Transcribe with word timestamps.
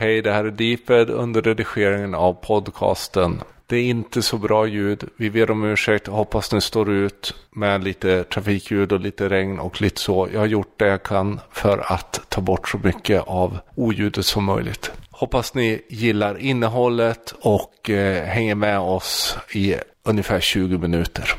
Hej, 0.00 0.22
det 0.22 0.32
här 0.32 0.44
är 0.44 0.50
Deeped 0.50 1.10
under 1.10 1.42
redigeringen 1.42 2.14
av 2.14 2.32
podcasten. 2.32 3.40
Det 3.66 3.76
är 3.76 3.82
inte 3.82 4.22
så 4.22 4.38
bra 4.38 4.66
ljud. 4.66 5.04
Vi 5.16 5.30
ber 5.30 5.50
om 5.50 5.64
ursäkt. 5.64 6.06
Hoppas 6.06 6.52
ni 6.52 6.60
står 6.60 6.90
ut 6.90 7.34
med 7.50 7.84
lite 7.84 8.24
trafikljud 8.24 8.92
och 8.92 9.00
lite 9.00 9.28
regn 9.28 9.58
och 9.58 9.82
lite 9.82 10.00
så. 10.00 10.28
Jag 10.32 10.40
har 10.40 10.46
gjort 10.46 10.78
det 10.78 10.86
jag 10.86 11.02
kan 11.02 11.40
för 11.52 11.92
att 11.92 12.20
ta 12.28 12.40
bort 12.40 12.68
så 12.68 12.78
mycket 12.78 13.22
av 13.26 13.58
oljudet 13.74 14.26
som 14.26 14.44
möjligt. 14.44 14.92
Hoppas 15.10 15.54
ni 15.54 15.82
gillar 15.88 16.38
innehållet 16.38 17.34
och 17.40 17.90
eh, 17.90 18.24
hänger 18.24 18.54
med 18.54 18.78
oss 18.78 19.38
i 19.54 19.76
ungefär 20.04 20.40
20 20.40 20.78
minuter. 20.78 21.34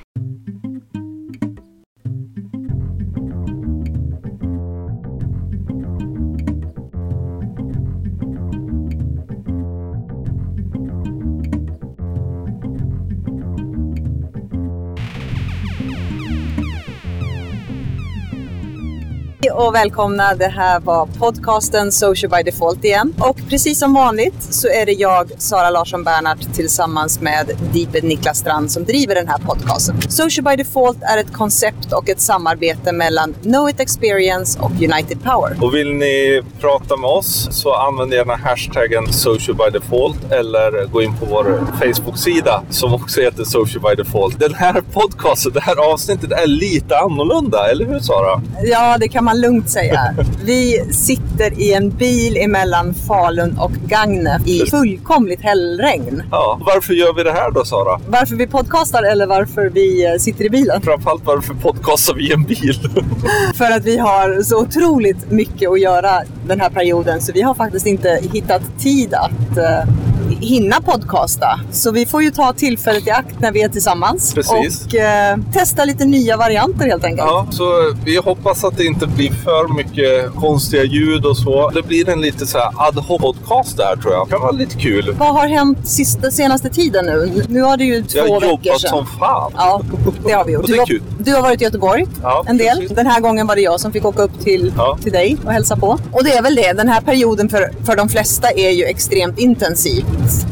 Och 19.50 19.76
välkomna. 19.76 20.36
Det 20.36 20.48
här 20.48 20.80
var 20.80 21.06
podcasten 21.06 21.92
Social 21.92 22.32
by 22.32 22.52
Default 22.52 22.84
igen. 22.84 23.14
Och 23.20 23.38
precis 23.50 23.80
som 23.80 23.94
vanligt 23.94 24.44
så 24.54 24.68
är 24.68 24.86
det 24.86 24.92
jag, 24.92 25.32
Sara 25.38 25.70
Larsson 25.70 26.04
Bernhardt, 26.04 26.54
tillsammans 26.54 27.22
med 27.22 27.52
Deeped 27.74 28.04
Niklas 28.04 28.38
Strand 28.38 28.72
som 28.72 28.84
driver 28.84 29.16
den 29.16 29.28
här 29.28 29.38
podcasten. 29.38 30.02
Social 30.10 30.44
by 30.44 30.64
Default 30.64 30.98
är 31.02 31.18
ett 31.18 31.34
koncept 31.34 31.94
och 31.94 32.10
ett 32.10 32.22
samarbete 32.22 32.92
mellan 32.92 33.34
Know 33.34 33.70
It 33.70 33.80
Experience 33.80 34.60
och 34.60 34.72
United 34.72 35.24
Power. 35.24 35.58
Och 35.62 35.76
vill 35.76 35.94
ni 35.94 36.42
prata 36.60 36.98
med 36.98 37.10
oss 37.10 37.48
så 37.52 37.74
använd 37.74 38.14
gärna 38.14 38.36
hashtaggen 38.36 39.14
Social 39.14 39.58
by 39.58 39.80
Default 39.80 40.32
eller 40.32 40.86
gå 40.86 41.02
in 41.02 41.18
på 41.20 41.26
vår 41.26 41.64
Facebook-sida 41.80 42.64
som 42.70 42.94
också 42.94 43.22
heter 43.22 43.44
Social 43.44 43.82
by 43.82 44.04
Default. 44.04 44.40
Den 44.40 44.54
här 44.54 44.84
podcasten, 44.94 45.54
det 45.54 45.62
här 45.62 45.94
avsnittet 45.94 46.32
är 46.32 46.48
lite 46.48 46.98
annorlunda, 47.00 47.72
eller 47.72 47.86
hur 47.86 48.00
Sara? 48.00 48.42
Ja, 48.64 48.98
det 48.98 49.08
kan 49.08 49.24
man 49.24 49.31
lugnt 49.34 49.70
säga. 49.70 50.16
Vi 50.46 50.86
sitter 50.92 51.60
i 51.60 51.74
en 51.74 51.90
bil 51.90 52.38
emellan 52.38 52.94
Falun 52.94 53.58
och 53.58 53.72
Gagnef 53.72 54.48
i 54.48 54.66
fullkomligt 54.70 55.42
hällregn. 55.42 56.24
Ja, 56.32 56.60
varför 56.66 56.94
gör 56.94 57.14
vi 57.14 57.24
det 57.24 57.32
här 57.32 57.52
då 57.52 57.66
Sara? 57.66 58.00
Varför 58.08 58.36
vi 58.36 58.48
podcastar 58.48 59.04
eller 59.04 59.28
varför 59.28 59.70
vi 59.70 60.06
eh, 60.06 60.18
sitter 60.18 60.46
i 60.46 60.50
bilen? 60.50 60.82
Framförallt 60.82 61.26
varför 61.26 61.54
podcastar 61.54 62.14
vi 62.14 62.30
i 62.30 62.34
en 62.34 62.44
bil? 62.44 62.80
För 63.56 63.72
att 63.72 63.86
vi 63.86 63.98
har 63.98 64.44
så 64.44 64.62
otroligt 64.62 65.32
mycket 65.32 65.70
att 65.70 65.80
göra 65.80 66.22
den 66.48 66.62
här 66.62 66.70
perioden 66.70 67.22
så 67.22 67.32
vi 67.32 67.42
har 67.42 67.54
faktiskt 67.54 67.86
inte 67.86 68.20
hittat 68.34 68.62
tid 68.80 69.14
att 69.14 69.58
uh, 69.58 70.11
hinna 70.42 70.82
podcasta. 70.82 71.60
Så 71.72 71.92
vi 71.92 72.06
får 72.06 72.24
ju 72.24 72.32
ta 72.32 72.54
tillfället 72.54 73.08
i 73.08 73.12
akt 73.12 73.40
när 73.40 73.52
vi 73.52 73.62
är 73.62 73.70
tillsammans. 73.70 74.34
Precis. 74.34 74.86
Och 74.86 74.96
eh, 74.96 75.38
testa 75.54 75.86
lite 75.86 76.06
nya 76.06 76.38
varianter 76.38 76.86
helt 76.86 77.04
enkelt. 77.04 77.28
Ja, 77.28 77.48
så 77.52 77.96
vi 78.06 78.18
hoppas 78.18 78.64
att 78.64 78.78
det 78.78 78.86
inte 78.86 79.08
blir 79.08 79.32
för 79.32 79.74
mycket 79.76 80.36
konstiga 80.36 80.84
ljud 80.84 81.26
och 81.26 81.38
så. 81.38 81.70
Det 81.70 81.82
blir 81.82 82.10
en 82.10 82.22
lite 82.22 82.48
så 82.48 82.58
här 82.58 82.72
ad 82.78 83.02
hoc 83.02 83.36
podcast 83.44 83.78
där 83.78 83.96
tror 83.96 84.14
jag. 84.14 84.28
Det 84.28 84.32
kan 84.32 84.42
vara 84.42 84.52
lite 84.52 84.78
kul. 84.78 85.16
Vad 85.20 85.34
har 85.34 85.48
hänt 85.48 85.88
sista, 85.88 86.32
senaste 86.32 86.70
tiden 86.70 87.06
nu? 87.06 87.44
Nu 87.48 87.62
har 87.62 87.78
det 87.78 87.84
ju 87.84 88.04
två 88.04 88.24
veckor 88.24 88.28
sedan. 88.28 88.32
Jag 88.32 88.42
har 88.42 88.48
jobbat 88.48 88.82
som 88.82 89.06
fan. 89.20 89.52
Ja, 89.56 89.82
det 90.26 90.32
har 90.32 90.46
vi 90.46 90.52
gjort. 90.52 90.68
Du 90.68 90.80
har, 90.80 90.88
du 91.20 91.34
har 91.34 91.42
varit 91.42 91.62
i 91.62 91.64
Göteborg 91.64 92.06
ja, 92.24 92.44
en 92.48 92.58
del. 92.58 92.78
Precis. 92.78 92.96
Den 92.96 93.08
här 93.08 93.22
gången 93.22 93.48
var 93.48 93.56
det 93.56 93.62
jag 93.62 93.80
som 93.80 93.92
fick 93.92 94.06
åka 94.06 94.22
upp 94.24 94.40
till, 94.40 94.74
ja. 94.78 94.98
till 95.04 95.12
dig 95.12 95.38
och 95.46 95.52
hälsa 95.52 95.76
på. 95.76 95.98
Och 96.12 96.24
det 96.24 96.32
är 96.32 96.42
väl 96.42 96.56
det. 96.56 96.74
Den 96.74 96.88
här 96.88 97.02
perioden 97.02 97.50
för, 97.50 97.72
för 97.86 97.96
de 97.96 98.10
flesta 98.10 98.52
är 98.52 98.70
ju 98.70 98.84
extremt 98.84 99.40
intensiv. 99.40 100.06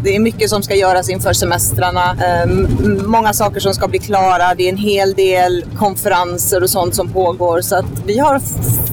Det 0.04 0.16
är 0.16 0.20
mycket 0.20 0.50
som 0.50 0.64
ska 0.64 0.76
göras 0.76 1.10
inför 1.10 1.34
semestrarna. 1.34 2.18
Um, 2.46 2.68
många 3.06 3.34
saker 3.34 3.60
som 3.60 3.74
ska 3.74 3.88
bli 3.88 4.00
klara. 4.00 4.56
Det 4.58 4.64
är 4.64 4.70
en 4.70 4.78
hel 4.78 5.14
del 5.14 5.66
konferenser 5.78 6.64
och 6.64 6.70
sånt 6.70 6.96
som 6.96 7.10
pågår. 7.10 7.62
Så 7.62 7.76
att 7.76 7.86
vi 8.06 8.20
har 8.20 8.42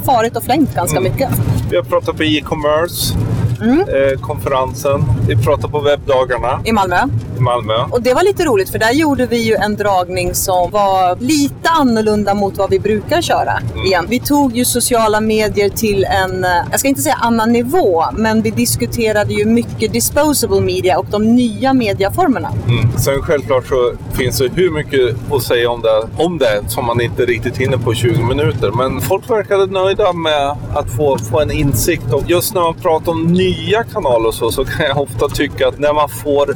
farit 0.05 0.37
och 0.37 0.45
flängt 0.45 0.75
ganska 0.75 0.99
mm. 0.99 1.13
mycket. 1.13 1.31
Vi 1.71 1.77
har 1.77 1.85
pratat 1.85 2.17
på 2.17 2.23
e-commerce 2.23 3.15
mm. 3.61 3.81
eh, 3.81 4.21
konferensen. 4.21 5.05
Vi 5.29 5.37
pratade 5.37 5.73
på 5.73 5.81
webbdagarna. 5.81 6.61
I 6.65 6.73
Malmö. 6.73 6.97
I 7.37 7.41
Malmö. 7.41 7.75
Och 7.91 8.03
det 8.03 8.15
var 8.15 8.23
lite 8.23 8.45
roligt 8.45 8.71
för 8.71 8.79
där 8.79 8.93
gjorde 8.93 9.27
vi 9.27 9.37
ju 9.37 9.55
en 9.55 9.77
dragning 9.77 10.35
som 10.35 10.71
var 10.71 11.17
lite 11.21 11.69
annorlunda 11.69 12.35
mot 12.35 12.57
vad 12.57 12.71
vi 12.71 12.81
brukar 12.81 13.23
köra 13.23 13.53
mm. 13.53 13.87
igen. 13.87 14.07
Vi 14.09 14.21
tog 14.21 14.57
ju 14.57 14.65
sociala 14.65 15.21
medier 15.21 15.69
till 15.69 16.05
en, 16.05 16.45
eh, 16.45 16.51
jag 16.71 16.81
ska 16.81 16.89
inte 16.89 17.03
säga 17.03 17.15
annan 17.15 17.53
nivå, 17.53 18.05
men 18.13 18.43
vi 18.43 18.51
diskuterade 18.51 19.33
ju 19.33 19.45
mycket 19.45 19.93
disposable 19.93 20.61
media 20.61 20.99
och 20.99 21.07
de 21.11 21.37
nya 21.37 21.75
mediaformerna. 21.75 22.53
Mm. 22.69 22.99
Sen 22.99 23.23
självklart 23.23 23.67
så 23.67 23.93
finns 24.13 24.39
det 24.39 24.49
hur 24.55 24.71
mycket 24.71 25.17
att 25.33 25.43
säga 25.43 25.71
om 25.71 25.83
det, 25.83 26.25
om 26.25 26.39
det 26.39 26.63
som 26.69 26.87
man 26.87 27.01
inte 27.01 27.27
riktigt 27.27 27.57
hinner 27.57 27.77
på 27.77 27.95
20 27.95 28.23
minuter. 28.23 28.71
Men 28.71 29.01
folk 29.01 29.31
verkade 29.31 29.67
nöjda 29.67 30.13
med 30.13 30.57
att 30.75 30.97
få, 30.97 31.19
få 31.19 31.41
en 31.41 31.51
insikt. 31.51 32.13
Och 32.13 32.23
just 32.27 32.55
när 32.55 32.61
man 32.61 32.75
pratar 32.75 33.13
om 33.13 33.23
nya 33.25 33.85
kanaler 33.85 34.29
och 34.29 34.35
så, 34.35 34.51
så 34.51 34.65
kan 34.65 34.87
jag 34.87 34.99
ofta 34.99 35.29
tycka 35.29 35.69
att 35.69 35.79
när 35.79 35.93
man 35.93 36.09
får 36.09 36.55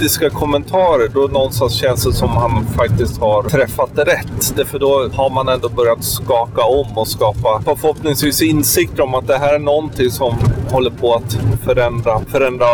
skeptiska 0.00 0.30
kommentarer 0.30 1.08
då 1.14 1.20
någonstans 1.20 1.74
känns 1.74 2.04
det 2.04 2.12
som 2.12 2.30
man 2.34 2.66
faktiskt 2.76 3.20
har 3.20 3.42
träffat 3.42 3.90
rätt. 3.94 4.56
Därför 4.56 4.78
då 4.78 5.08
har 5.14 5.30
man 5.30 5.48
ändå 5.48 5.68
börjat 5.68 6.04
skaka 6.04 6.62
om 6.62 6.98
och 6.98 7.08
skapa 7.08 7.62
förhoppningsvis 7.64 8.42
insikter 8.42 9.02
om 9.02 9.14
att 9.14 9.26
det 9.26 9.38
här 9.38 9.54
är 9.54 9.58
någonting 9.58 10.10
som 10.10 10.34
håller 10.70 10.90
på 10.90 11.14
att 11.14 11.36
förändra, 11.64 12.20
förändra 12.28 12.66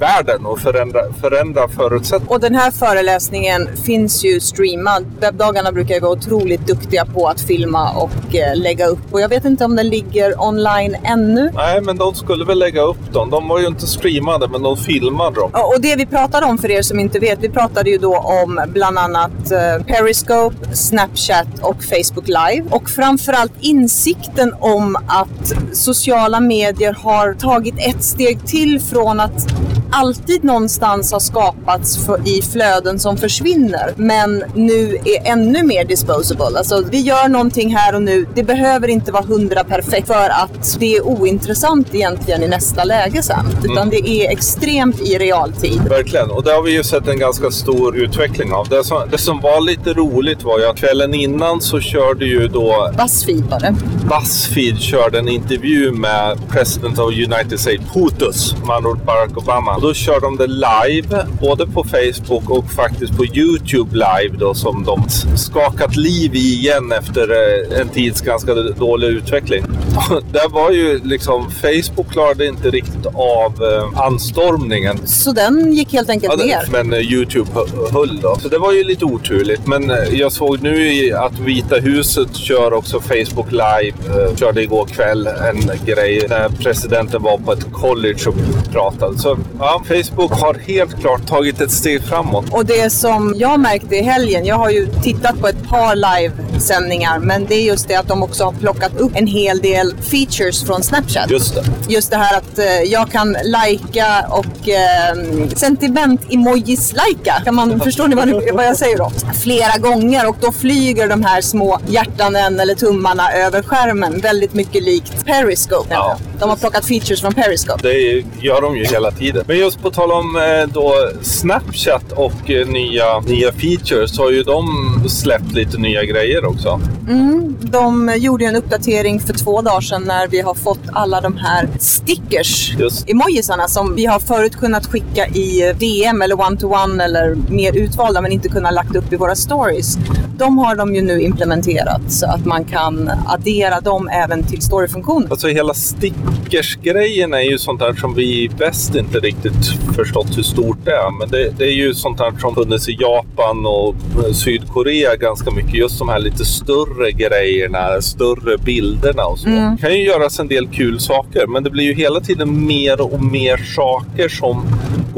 världen 0.00 0.46
och 0.46 0.58
förändra, 0.58 1.00
förändra 1.20 1.68
förutsättningar. 1.68 2.34
Och 2.34 2.40
den 2.40 2.54
här 2.54 2.70
föreläsningen 2.70 3.68
finns 3.84 4.24
ju 4.24 4.40
streamad. 4.40 5.04
Webbdagarna 5.20 5.72
brukar 5.72 5.94
ju 5.94 6.00
vara 6.00 6.12
otroligt 6.12 6.66
duktiga 6.66 7.06
på 7.06 7.28
att 7.28 7.40
filma 7.40 7.90
och 7.92 8.34
eh, 8.34 8.56
lägga 8.56 8.86
upp. 8.86 8.98
Och 9.10 9.20
jag 9.20 9.28
vet 9.28 9.44
inte 9.44 9.64
om 9.64 9.76
den 9.76 9.88
ligger 9.88 10.42
online 10.42 10.96
ännu. 11.04 11.50
Nej, 11.54 11.80
men 11.80 11.96
de 11.96 12.14
skulle 12.14 12.44
väl 12.44 12.58
lägga 12.58 12.82
upp 12.82 13.12
dem. 13.12 13.30
De 13.30 13.48
var 13.48 13.58
ju 13.58 13.66
inte 13.66 13.86
streamade, 13.86 14.48
men 14.48 14.62
de 14.62 14.76
filmade 14.76 15.40
dem. 15.40 15.50
Ja, 15.52 15.72
och 15.74 15.80
det 15.80 15.96
vi 15.96 16.06
pratade 16.06 16.46
om 16.46 16.58
för 16.58 16.67
er 16.70 16.82
som 16.82 16.98
inte 16.98 17.18
vet, 17.18 17.38
vi 17.42 17.48
pratade 17.48 17.90
ju 17.90 17.98
då 17.98 18.16
om 18.16 18.60
bland 18.68 18.98
annat 18.98 19.50
eh, 19.50 19.84
Periscope, 19.86 20.76
Snapchat 20.76 21.48
och 21.60 21.84
Facebook 21.84 22.28
Live. 22.28 22.64
Och 22.70 22.90
framförallt 22.90 23.52
insikten 23.60 24.54
om 24.60 24.96
att 24.96 25.54
sociala 25.72 26.40
medier 26.40 26.92
har 26.92 27.34
tagit 27.34 27.74
ett 27.78 28.04
steg 28.04 28.46
till 28.46 28.80
från 28.80 29.20
att 29.20 29.46
alltid 29.90 30.44
någonstans 30.44 31.12
har 31.12 31.20
skapats 31.20 32.06
för, 32.06 32.28
i 32.28 32.42
flöden 32.42 32.98
som 32.98 33.16
försvinner, 33.16 33.94
men 33.96 34.44
nu 34.54 34.98
är 35.04 35.32
ännu 35.32 35.62
mer 35.62 35.84
disposable. 35.84 36.58
Alltså, 36.58 36.84
vi 36.90 37.00
gör 37.00 37.28
någonting 37.28 37.76
här 37.76 37.94
och 37.94 38.02
nu. 38.02 38.26
Det 38.34 38.42
behöver 38.42 38.88
inte 38.88 39.12
vara 39.12 39.24
hundra 39.24 39.64
perfekt 39.64 40.06
för 40.06 40.28
att 40.30 40.76
det 40.78 40.96
är 40.96 41.06
ointressant 41.06 41.94
egentligen 41.94 42.42
i 42.42 42.48
nästa 42.48 42.84
läge 42.84 43.22
sen, 43.22 43.46
utan 43.64 43.76
mm. 43.76 43.90
det 43.90 44.08
är 44.08 44.30
extremt 44.30 45.00
i 45.00 45.18
realtid. 45.18 45.82
Verkligen, 45.88 46.30
och 46.30 46.44
det 46.44 46.57
har 46.58 46.62
vi 46.62 46.72
ju 46.72 46.82
sett 46.82 47.08
en 47.08 47.18
ganska 47.18 47.50
stor 47.50 47.96
utveckling 47.96 48.52
av. 48.52 48.68
Det 48.68 48.84
som, 48.84 49.02
det 49.10 49.18
som 49.18 49.40
var 49.40 49.60
lite 49.60 49.92
roligt 49.92 50.42
var 50.42 50.58
ju 50.58 50.66
att 50.66 50.76
kvällen 50.76 51.14
innan 51.14 51.60
så 51.60 51.80
körde 51.80 52.24
ju 52.24 52.48
då... 52.48 52.90
Buzzfeed 52.98 53.44
var 53.50 53.60
det. 53.60 53.74
Buzzfeed 54.08 54.78
körde 54.78 55.18
en 55.18 55.28
intervju 55.28 55.92
med 55.92 56.38
President 56.48 56.98
of 56.98 57.12
United 57.12 57.60
States, 57.60 57.80
Putus, 57.94 58.54
med 58.66 58.76
andra 58.76 58.90
ord 58.90 58.98
Barack 59.04 59.36
Obama. 59.36 59.74
Och 59.74 59.82
då 59.82 59.94
kör 59.94 60.20
de 60.20 60.36
det 60.36 60.46
live, 60.46 61.26
både 61.40 61.66
på 61.66 61.84
Facebook 61.84 62.50
och 62.50 62.70
faktiskt 62.70 63.16
på 63.16 63.24
YouTube 63.24 63.90
live 63.92 64.36
då 64.38 64.54
som 64.54 64.84
de 64.84 65.08
skakat 65.36 65.96
liv 65.96 66.34
i 66.34 66.54
igen 66.54 66.92
efter 66.92 67.30
eh, 67.30 67.80
en 67.80 67.88
tids 67.88 68.20
ganska 68.20 68.54
dålig 68.54 69.08
utveckling. 69.08 69.64
Där 70.32 70.48
var 70.48 70.70
ju 70.70 71.00
liksom, 71.04 71.50
Facebook 71.50 72.12
klarade 72.12 72.46
inte 72.46 72.70
riktigt 72.70 73.06
av 73.06 73.52
eh, 73.62 74.00
anstormningen. 74.00 75.06
Så 75.06 75.32
den 75.32 75.72
gick 75.72 75.92
helt 75.92 76.10
enkelt 76.10 76.34
ja, 76.38 76.44
ner? 76.48 76.68
Men 76.70 76.92
eh, 76.92 77.12
YouTube 77.12 77.50
höll 77.92 78.20
då. 78.20 78.38
Så 78.42 78.48
det 78.48 78.58
var 78.58 78.72
ju 78.72 78.84
lite 78.84 79.04
oturligt. 79.04 79.66
Men 79.66 79.92
jag 80.12 80.32
såg 80.32 80.62
nu 80.62 81.12
att 81.12 81.38
Vita 81.38 81.76
huset 81.76 82.36
kör 82.36 82.72
också 82.72 83.00
Facebook 83.00 83.50
live. 83.50 83.92
Körde 84.36 84.62
igår 84.62 84.86
kväll 84.86 85.26
en 85.26 85.70
grej 85.86 86.26
när 86.28 86.48
presidenten 86.48 87.22
var 87.22 87.38
på 87.38 87.52
ett 87.52 87.72
college 87.72 88.18
och 88.26 88.34
pratade. 88.72 89.18
Så 89.18 89.38
ja, 89.58 89.82
Facebook 89.88 90.32
har 90.32 90.54
helt 90.54 91.00
klart 91.00 91.26
tagit 91.26 91.60
ett 91.60 91.70
steg 91.70 92.02
framåt. 92.02 92.44
Och 92.50 92.66
det 92.66 92.90
som 92.90 93.34
jag 93.36 93.60
märkte 93.60 93.96
i 93.96 94.02
helgen, 94.02 94.44
jag 94.46 94.56
har 94.56 94.70
ju 94.70 94.86
tittat 95.02 95.40
på 95.40 95.48
ett 95.48 95.68
par 95.68 95.96
livesändningar, 95.96 97.18
men 97.18 97.46
det 97.46 97.54
är 97.54 97.62
just 97.62 97.88
det 97.88 97.94
att 97.94 98.08
de 98.08 98.22
också 98.22 98.44
har 98.44 98.52
plockat 98.52 98.96
upp 98.96 99.12
en 99.14 99.26
hel 99.26 99.58
del 99.58 99.94
features 99.96 100.64
från 100.64 100.82
Snapchat. 100.82 101.30
Just 101.30 101.54
det. 101.54 101.64
Just 101.88 102.10
det 102.10 102.16
här 102.16 102.38
att 102.38 102.58
eh, 102.58 102.64
jag 102.66 103.10
kan 103.10 103.36
lajka 103.44 104.26
och 104.30 104.68
eh, 104.68 105.48
sentiment 105.56 106.20
emojis-lajka. 106.38 107.42
Kan 107.44 107.54
man, 107.54 107.80
förstår 107.80 108.08
ni 108.08 108.14
vad, 108.14 108.28
vad 108.54 108.66
jag 108.66 108.76
säger 108.76 108.98
då? 108.98 109.10
Flera 109.42 109.78
gånger 109.78 110.28
och 110.28 110.36
då 110.40 110.52
flyger 110.52 111.08
de 111.08 111.22
här 111.22 111.40
små 111.40 111.78
hjärtanen 111.88 112.60
eller 112.60 112.74
tummarna 112.74 113.32
över 113.32 113.62
skärmen. 113.62 114.20
Väldigt 114.20 114.54
mycket 114.54 114.82
likt 114.82 115.24
Periscope. 115.24 115.88
Ja. 115.90 116.18
De 116.40 116.48
har 116.48 116.56
plockat 116.56 116.84
features 116.84 117.20
från 117.20 117.34
Periscope. 117.34 117.88
Det 117.88 118.24
gör 118.40 118.62
de 118.62 118.76
ju 118.76 118.84
hela 118.84 119.10
tiden. 119.10 119.44
Men 119.46 119.58
just 119.58 119.82
på 119.82 119.90
tal 119.90 120.12
om 120.12 120.36
eh, 120.36 120.72
då 120.74 120.94
Snapchat 121.22 122.12
och 122.12 122.50
eh, 122.50 122.66
nya, 122.66 123.20
nya 123.20 123.52
features 123.52 124.16
så 124.16 124.22
har 124.22 124.30
ju 124.30 124.42
de 124.42 124.64
släppt 125.08 125.52
lite 125.52 125.78
nya 125.78 126.04
grejer 126.04 126.44
också. 126.44 126.80
Mm, 127.08 127.56
de 127.60 128.14
gjorde 128.16 128.44
en 128.44 128.56
uppdatering 128.56 129.20
för 129.20 129.32
två 129.32 129.62
dagar 129.62 129.80
sedan 129.80 130.02
när 130.02 130.28
vi 130.28 130.40
har 130.40 130.54
fått 130.54 130.80
alla 130.92 131.20
de 131.20 131.36
här 131.36 131.68
stickers, 131.78 132.72
emojisarna 133.06 133.68
som 133.68 133.94
vi 133.94 134.06
har 134.06 134.18
förut 134.18 134.56
kunnat 134.56 134.86
skicka 134.86 135.26
i 135.26 135.74
DM 135.78 136.22
eller 136.28 136.40
one-to-one 136.40 137.04
eller 137.04 137.36
mer 137.48 137.76
utvalda 137.76 138.20
men 138.20 138.32
inte 138.32 138.48
kunnat 138.48 138.74
lagt 138.74 138.96
upp 138.96 139.12
i 139.12 139.16
våra 139.16 139.34
stories. 139.34 139.98
De 140.38 140.58
har 140.58 140.76
de 140.76 140.94
ju 140.94 141.02
nu 141.02 141.22
implementerat 141.22 142.12
så 142.12 142.26
att 142.26 142.44
man 142.44 142.64
kan 142.64 143.10
addera 143.26 143.80
dem 143.80 144.08
även 144.08 144.42
till 144.42 144.62
storyfunktionen. 144.62 145.28
Alltså 145.30 145.48
hela 145.48 145.74
stickers-grejen 145.74 147.34
är 147.34 147.40
ju 147.40 147.58
sånt 147.58 147.80
där 147.80 147.94
som 147.94 148.14
vi 148.14 148.44
i 148.44 148.48
väst 148.58 148.94
inte 148.94 149.18
riktigt 149.18 149.66
förstått 149.96 150.38
hur 150.38 150.42
stort 150.42 150.78
det 150.84 150.92
är. 150.92 151.18
Men 151.18 151.28
det, 151.28 151.58
det 151.58 151.64
är 151.64 151.72
ju 151.72 151.94
sånt 151.94 152.18
där 152.18 152.32
som 152.40 152.54
funnits 152.54 152.88
i 152.88 152.96
Japan 153.00 153.66
och 153.66 153.94
eh, 154.24 154.32
Sydkorea 154.32 155.16
ganska 155.16 155.50
mycket. 155.50 155.74
Just 155.74 155.98
de 155.98 156.08
här 156.08 156.18
lite 156.18 156.44
större 156.44 157.12
grejerna, 157.12 158.00
större 158.00 158.58
bilderna 158.58 159.24
och 159.24 159.38
så. 159.38 159.48
Det 159.48 159.76
kan 159.80 159.94
ju 159.94 160.04
göras 160.04 160.40
en 160.40 160.48
del 160.48 160.68
kul 160.68 161.00
saker 161.00 161.46
men 161.46 161.64
det 161.64 161.70
blir 161.70 161.84
ju 161.84 161.94
hela 161.94 162.20
tiden 162.20 162.66
mer 162.66 163.00
och 163.00 163.22
mer 163.22 163.56
saker 163.56 164.28
som 164.28 164.62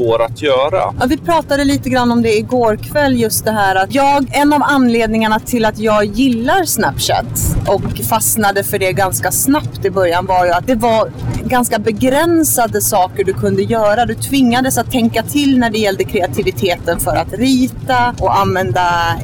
går 0.03 0.21
att 0.21 0.41
göra. 0.41 0.93
Ja, 0.99 1.05
vi 1.07 1.17
pratade 1.17 1.63
lite 1.63 1.89
grann 1.89 2.11
om 2.11 2.21
det 2.21 2.37
igår 2.37 2.75
kväll, 2.75 3.19
just 3.19 3.45
det 3.45 3.51
här 3.51 3.75
att 3.75 3.95
jag, 3.95 4.27
en 4.31 4.53
av 4.53 4.63
anledningarna 4.63 5.39
till 5.39 5.65
att 5.65 5.79
jag 5.79 6.05
gillar 6.05 6.65
Snapchat 6.65 7.25
och 7.67 8.05
fastnade 8.09 8.63
för 8.63 8.79
det 8.79 8.91
ganska 8.93 9.31
snabbt 9.31 9.85
i 9.85 9.89
början 9.89 10.25
var 10.25 10.45
ju 10.45 10.51
att 10.51 10.67
det 10.67 10.75
var 10.75 11.11
ganska 11.45 11.79
begränsade 11.79 12.81
saker 12.81 13.23
du 13.23 13.33
kunde 13.33 13.63
göra. 13.63 14.05
Du 14.05 14.15
tvingades 14.15 14.77
att 14.77 14.91
tänka 14.91 15.23
till 15.23 15.59
när 15.59 15.69
det 15.69 15.77
gällde 15.77 16.03
kreativiteten 16.03 16.99
för 16.99 17.15
att 17.15 17.33
rita 17.33 18.15
och 18.19 18.39
använda 18.39 18.81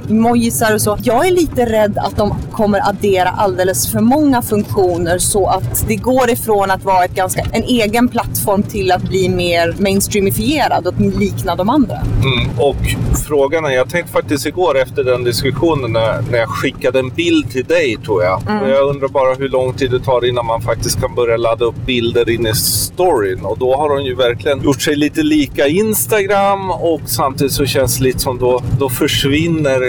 emojisar 0.10 0.74
och 0.74 0.82
så. 0.82 0.98
Jag 1.04 1.28
är 1.28 1.32
lite 1.32 1.66
rädd 1.66 1.98
att 1.98 2.18
de 2.18 2.36
kommer 2.52 2.90
addera 2.90 3.30
alldeles 3.30 3.92
för 3.92 4.00
många 4.00 4.42
funktioner 4.42 5.18
så 5.18 5.48
att 5.48 5.88
det 5.88 5.96
går 5.96 6.30
ifrån 6.30 6.72
att 6.72 6.84
vara 6.84 7.06
ett 7.06 7.16
ganska, 7.16 7.42
en 7.54 7.64
egen 7.64 8.08
plattform 8.08 8.64
till 8.64 8.92
att 8.92 9.02
bli 9.02 9.30
mer 9.30 9.76
mainstreamifierad 10.68 10.88
och 10.88 11.20
likna 11.20 11.56
de 11.56 11.70
andra. 11.70 11.96
Mm. 11.96 12.60
Och 12.60 12.76
frågan 13.28 13.66
är, 13.66 13.70
jag 13.70 13.90
tänkte 13.90 14.12
faktiskt 14.12 14.46
igår 14.46 14.78
efter 14.78 15.04
den 15.04 15.24
diskussionen 15.24 15.92
när, 15.92 16.22
när 16.32 16.38
jag 16.38 16.50
skickade 16.50 17.00
en 17.00 17.10
bild 17.10 17.52
till 17.52 17.66
dig 17.66 17.98
tror 18.06 18.24
jag. 18.24 18.42
Och 18.64 18.70
jag 18.70 18.90
undrar 18.90 19.08
bara 19.08 19.34
hur 19.34 19.50
lång 19.50 19.74
tid 19.74 19.92
det 19.92 20.00
tar 20.00 20.26
innan 20.26 20.46
man 20.46 20.62
faktiskt 20.62 21.02
kan 21.02 21.16
börja 21.16 21.38
ladda 21.38 21.66
upp 21.66 21.86
bilder 21.86 22.30
in 22.30 22.48
i 22.48 22.54
storyn. 22.54 23.46
Och 23.46 23.58
då 23.58 23.76
har 23.76 23.90
de 23.90 24.04
ju 24.06 24.16
verkligen 24.16 24.64
gjort 24.64 24.82
sig 24.82 24.96
lite 24.96 25.24
lika 25.24 25.68
Instagram 25.68 26.72
och 26.72 27.02
samtidigt 27.06 27.54
så 27.54 27.66
känns 27.66 27.98
det 27.98 28.04
lite 28.04 28.20
som 28.20 28.38
då, 28.38 28.64
då 28.80 28.90
försvinner 28.90 29.80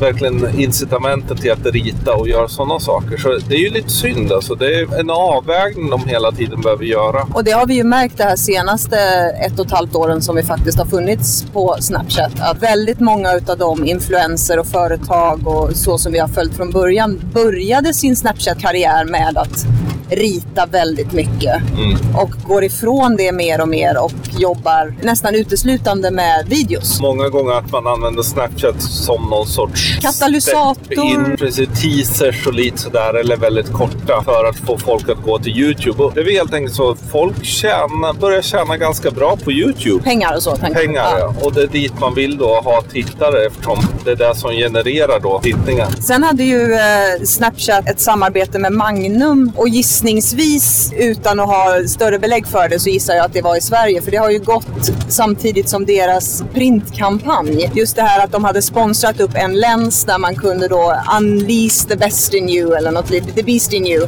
verkligen 0.00 0.60
incitamenten 0.60 1.36
till 1.36 1.52
att 1.52 1.66
rita 1.66 2.14
och 2.14 2.28
göra 2.28 2.48
sådana 2.48 2.80
saker. 2.80 3.16
Så 3.16 3.38
det 3.48 3.54
är 3.54 3.58
ju 3.58 3.70
lite 3.70 3.88
synd 3.88 4.32
alltså. 4.32 4.54
Det 4.54 4.74
är 4.74 5.00
en 5.00 5.10
avvägning 5.10 5.90
de 5.90 6.04
hela 6.06 6.32
tiden 6.32 6.60
behöver 6.60 6.84
göra. 6.84 7.26
Och 7.34 7.44
det 7.44 7.50
har 7.50 7.66
vi 7.66 7.74
ju 7.74 7.84
märkt 7.84 8.18
det 8.18 8.24
här 8.24 8.36
senaste 8.36 8.96
ett 9.46 9.58
och 9.58 9.66
ett 9.66 9.72
halvt 9.72 9.91
åren 9.94 10.22
som 10.22 10.36
vi 10.36 10.42
faktiskt 10.42 10.78
har 10.78 10.86
funnits 10.86 11.44
på 11.52 11.76
Snapchat. 11.80 12.32
Att 12.40 12.62
väldigt 12.62 13.00
många 13.00 13.34
utav 13.34 13.58
de 13.58 13.84
influenser 13.84 14.58
och 14.58 14.66
företag 14.66 15.46
och 15.46 15.76
så 15.76 15.98
som 15.98 16.12
vi 16.12 16.18
har 16.18 16.28
följt 16.28 16.54
från 16.54 16.70
början 16.70 17.20
började 17.34 17.94
sin 17.94 18.16
Snapchat-karriär 18.16 19.04
med 19.04 19.36
att 19.36 19.66
rita 20.10 20.66
väldigt 20.66 21.12
mycket 21.12 21.62
och 22.16 22.30
går 22.48 22.64
ifrån 22.64 23.16
det 23.16 23.32
mer 23.32 23.60
och 23.60 23.68
mer 23.68 24.04
och 24.04 24.12
jobbar 24.38 24.94
nästan 25.02 25.34
uteslutande 25.34 26.10
med 26.10 26.46
videos. 26.48 27.00
Många 27.00 27.28
gånger 27.28 27.52
att 27.52 27.72
man 27.72 27.86
använder 27.86 28.22
Snapchat 28.22 28.82
som 28.82 29.22
någon 29.30 29.46
sorts 29.46 29.98
Katalysator. 30.00 31.04
in, 31.04 31.36
precis, 31.38 31.68
teasers 31.82 32.46
och 32.46 32.54
lite 32.54 32.78
sådär, 32.78 33.14
eller 33.14 33.36
väldigt 33.36 33.72
korta 33.72 34.22
för 34.24 34.44
att 34.48 34.56
få 34.56 34.78
folk 34.78 35.08
att 35.08 35.22
gå 35.22 35.38
till 35.38 35.58
Youtube. 35.58 36.02
Och 36.02 36.12
det 36.14 36.20
är 36.20 36.24
väl 36.24 36.34
helt 36.34 36.54
enkelt 36.54 36.74
så 36.74 36.90
att 36.90 36.98
folk 37.12 37.44
tjänar, 37.44 38.20
börjar 38.20 38.42
tjäna 38.42 38.76
ganska 38.76 39.10
bra 39.10 39.36
på 39.44 39.52
Youtube. 39.52 40.04
Pengar 40.04 40.36
och 40.36 40.42
så. 40.42 40.56
jag. 40.62 40.74
Pengar, 40.74 41.18
ja. 41.18 41.34
Och 41.42 41.52
det 41.52 41.62
är 41.62 41.66
dit 41.66 42.00
man 42.00 42.14
vill 42.14 42.38
då 42.38 42.60
ha 42.60 42.82
tittare 42.92 43.46
eftersom 43.46 43.78
det 44.04 44.10
är 44.10 44.16
det 44.16 44.34
som 44.34 44.50
genererar 44.50 45.20
då 45.20 45.40
tittningar. 45.42 45.88
Sen 46.00 46.22
hade 46.22 46.44
ju 46.44 46.72
eh, 46.74 47.24
Snapchat 47.24 47.88
ett 47.88 48.00
samarbete 48.00 48.58
med 48.58 48.72
Magnum 48.72 49.52
och 49.56 49.68
gissningsvis, 49.92 50.92
utan 50.96 51.40
att 51.40 51.46
ha 51.48 51.88
större 51.88 52.18
belägg 52.18 52.46
för 52.46 52.68
det, 52.68 52.78
så 52.80 52.88
gissar 52.88 53.14
jag 53.14 53.24
att 53.24 53.32
det 53.32 53.42
var 53.42 53.56
i 53.56 53.60
Sverige. 53.60 54.02
För 54.02 54.10
det 54.10 54.16
har 54.16 54.30
ju 54.30 54.38
gått 54.38 54.90
samtidigt 55.08 55.68
som 55.68 55.86
deras 55.86 56.42
printkampanj. 56.54 57.70
Just 57.74 57.96
det 57.96 58.02
här 58.02 58.24
att 58.24 58.32
de 58.32 58.44
hade 58.44 58.62
sponsrat 58.62 59.20
upp 59.20 59.30
en 59.34 59.60
läns 59.60 60.04
där 60.04 60.18
man 60.18 60.34
kunde 60.36 60.68
då 60.68 60.94
unleash 61.18 61.86
the 61.88 61.96
best 61.96 62.34
in 62.34 62.48
you 62.48 62.74
eller 62.76 62.90
något 62.90 63.10
litet, 63.10 63.34
the 63.34 63.42
beast 63.42 63.72
in 63.72 63.86
you. 63.86 64.06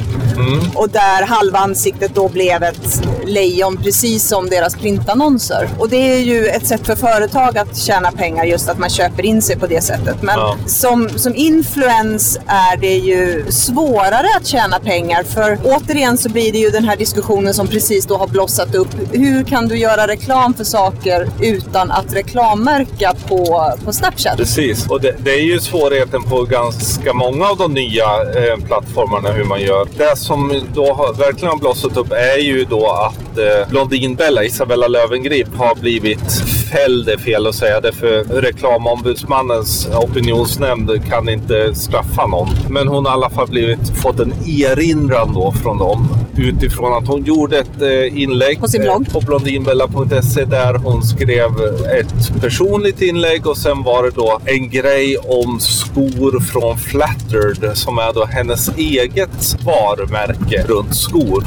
Och 0.75 0.89
där 0.89 1.25
halva 1.25 1.59
ansiktet 1.59 2.15
då 2.15 2.27
blev 2.29 2.63
ett 2.63 3.01
lejon, 3.25 3.77
precis 3.77 4.27
som 4.27 4.49
deras 4.49 4.75
printannonser. 4.75 5.69
Och 5.79 5.89
det 5.89 5.97
är 6.13 6.19
ju 6.19 6.47
ett 6.47 6.67
sätt 6.67 6.85
för 6.85 6.95
företag 6.95 7.57
att 7.57 7.77
tjäna 7.77 8.11
pengar, 8.11 8.43
just 8.45 8.69
att 8.69 8.79
man 8.79 8.89
köper 8.89 9.25
in 9.25 9.41
sig 9.41 9.59
på 9.59 9.67
det 9.67 9.81
sättet. 9.83 10.21
Men 10.21 10.35
Ja. 10.39 10.55
som, 10.67 11.09
som 11.09 11.35
influens 11.35 12.39
är 12.47 12.77
det 12.77 12.95
ju 12.97 13.45
svårare 13.49 14.27
att 14.37 14.47
tjäna 14.47 14.79
pengar. 14.79 15.23
För 15.23 15.59
återigen 15.75 16.17
så 16.17 16.29
blir 16.29 16.51
det 16.51 16.57
ju 16.57 16.69
den 16.69 16.83
här 16.83 16.97
diskussionen 16.97 17.53
som 17.53 17.67
precis 17.67 18.05
då 18.05 18.17
har 18.17 18.27
blossat 18.27 18.75
upp. 18.75 18.87
Hur 19.11 19.43
kan 19.43 19.67
du 19.67 19.77
göra 19.77 20.07
reklam 20.07 20.53
för 20.53 20.63
saker 20.63 21.27
utan 21.41 21.91
att 21.91 22.13
reklammärka 22.13 23.13
på, 23.27 23.71
på 23.85 23.93
Snapchat? 23.93 24.37
Precis, 24.37 24.87
och 24.87 25.01
det, 25.01 25.15
det 25.19 25.31
är 25.31 25.43
ju 25.43 25.59
svårigheten 25.59 26.23
på 26.23 26.43
ganska 26.43 27.13
många 27.13 27.45
av 27.45 27.57
de 27.57 27.73
nya 27.73 28.03
eh, 28.03 28.65
plattformarna 28.65 29.31
hur 29.31 29.43
man 29.43 29.61
gör. 29.61 29.87
Det 29.97 30.17
som 30.17 30.61
då 30.73 30.93
har, 30.93 31.13
verkligen 31.13 31.49
har 31.49 31.57
blossat 31.57 31.97
upp 31.97 32.11
är 32.11 32.37
ju 32.37 32.65
då 32.65 32.89
att 32.89 33.37
eh, 33.37 33.69
Blondinbella, 33.69 34.43
Isabella 34.43 34.87
Löwengrip, 34.87 35.55
har 35.57 35.75
blivit 35.75 36.54
fälld, 36.71 37.09
är 37.09 37.17
fel 37.17 37.47
att 37.47 37.55
säga 37.55 37.81
det, 37.81 37.91
för 37.91 38.23
reklamombudsmannens 38.41 39.87
opinionsnämnd 40.01 41.05
kan 41.09 41.29
inte 41.29 41.75
straffa 41.75 42.27
någon. 42.27 42.49
Men 42.69 42.87
hon 42.87 43.05
har 43.05 43.11
i 43.11 43.13
alla 43.13 43.29
fall 43.29 43.47
blivit, 43.47 43.89
fått 43.89 44.19
en 44.19 44.33
erinran 44.47 45.33
då 45.33 45.51
från 45.51 45.77
dem 45.77 46.07
utifrån 46.37 46.93
att 46.93 47.07
hon 47.07 47.23
gjorde 47.23 47.59
ett 47.59 47.81
eh, 47.81 48.21
inlägg 48.21 48.59
På 48.59 48.67
sin 48.67 48.81
blogg. 48.81 49.07
eh, 49.07 49.13
på 49.13 49.21
blondinbella.se 49.21 50.45
där 50.45 50.73
hon 50.73 51.03
skrev 51.03 51.51
ett 51.99 52.41
personligt 52.41 53.01
inlägg 53.01 53.47
och 53.47 53.57
sen 53.57 53.83
var 53.83 54.03
det 54.03 54.11
då 54.15 54.39
en 54.45 54.69
grej 54.69 55.17
om 55.17 55.59
skor 55.59 56.39
från 56.39 56.77
Flattered 56.77 57.77
som 57.77 57.97
är 57.97 58.13
då 58.13 58.25
hennes 58.25 58.69
eget 58.77 59.57
varumärke 59.65 60.63
runt 60.67 60.95
skor. 60.95 61.43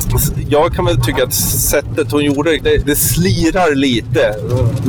Jag 0.51 0.73
kan 0.73 0.85
väl 0.85 1.01
tycka 1.05 1.25
att 1.25 1.35
sättet 1.35 2.13
hon 2.13 2.25
gjorde 2.25 2.59
det, 2.59 2.87
det 2.87 2.97
slirar 2.97 3.75
lite. 3.75 4.35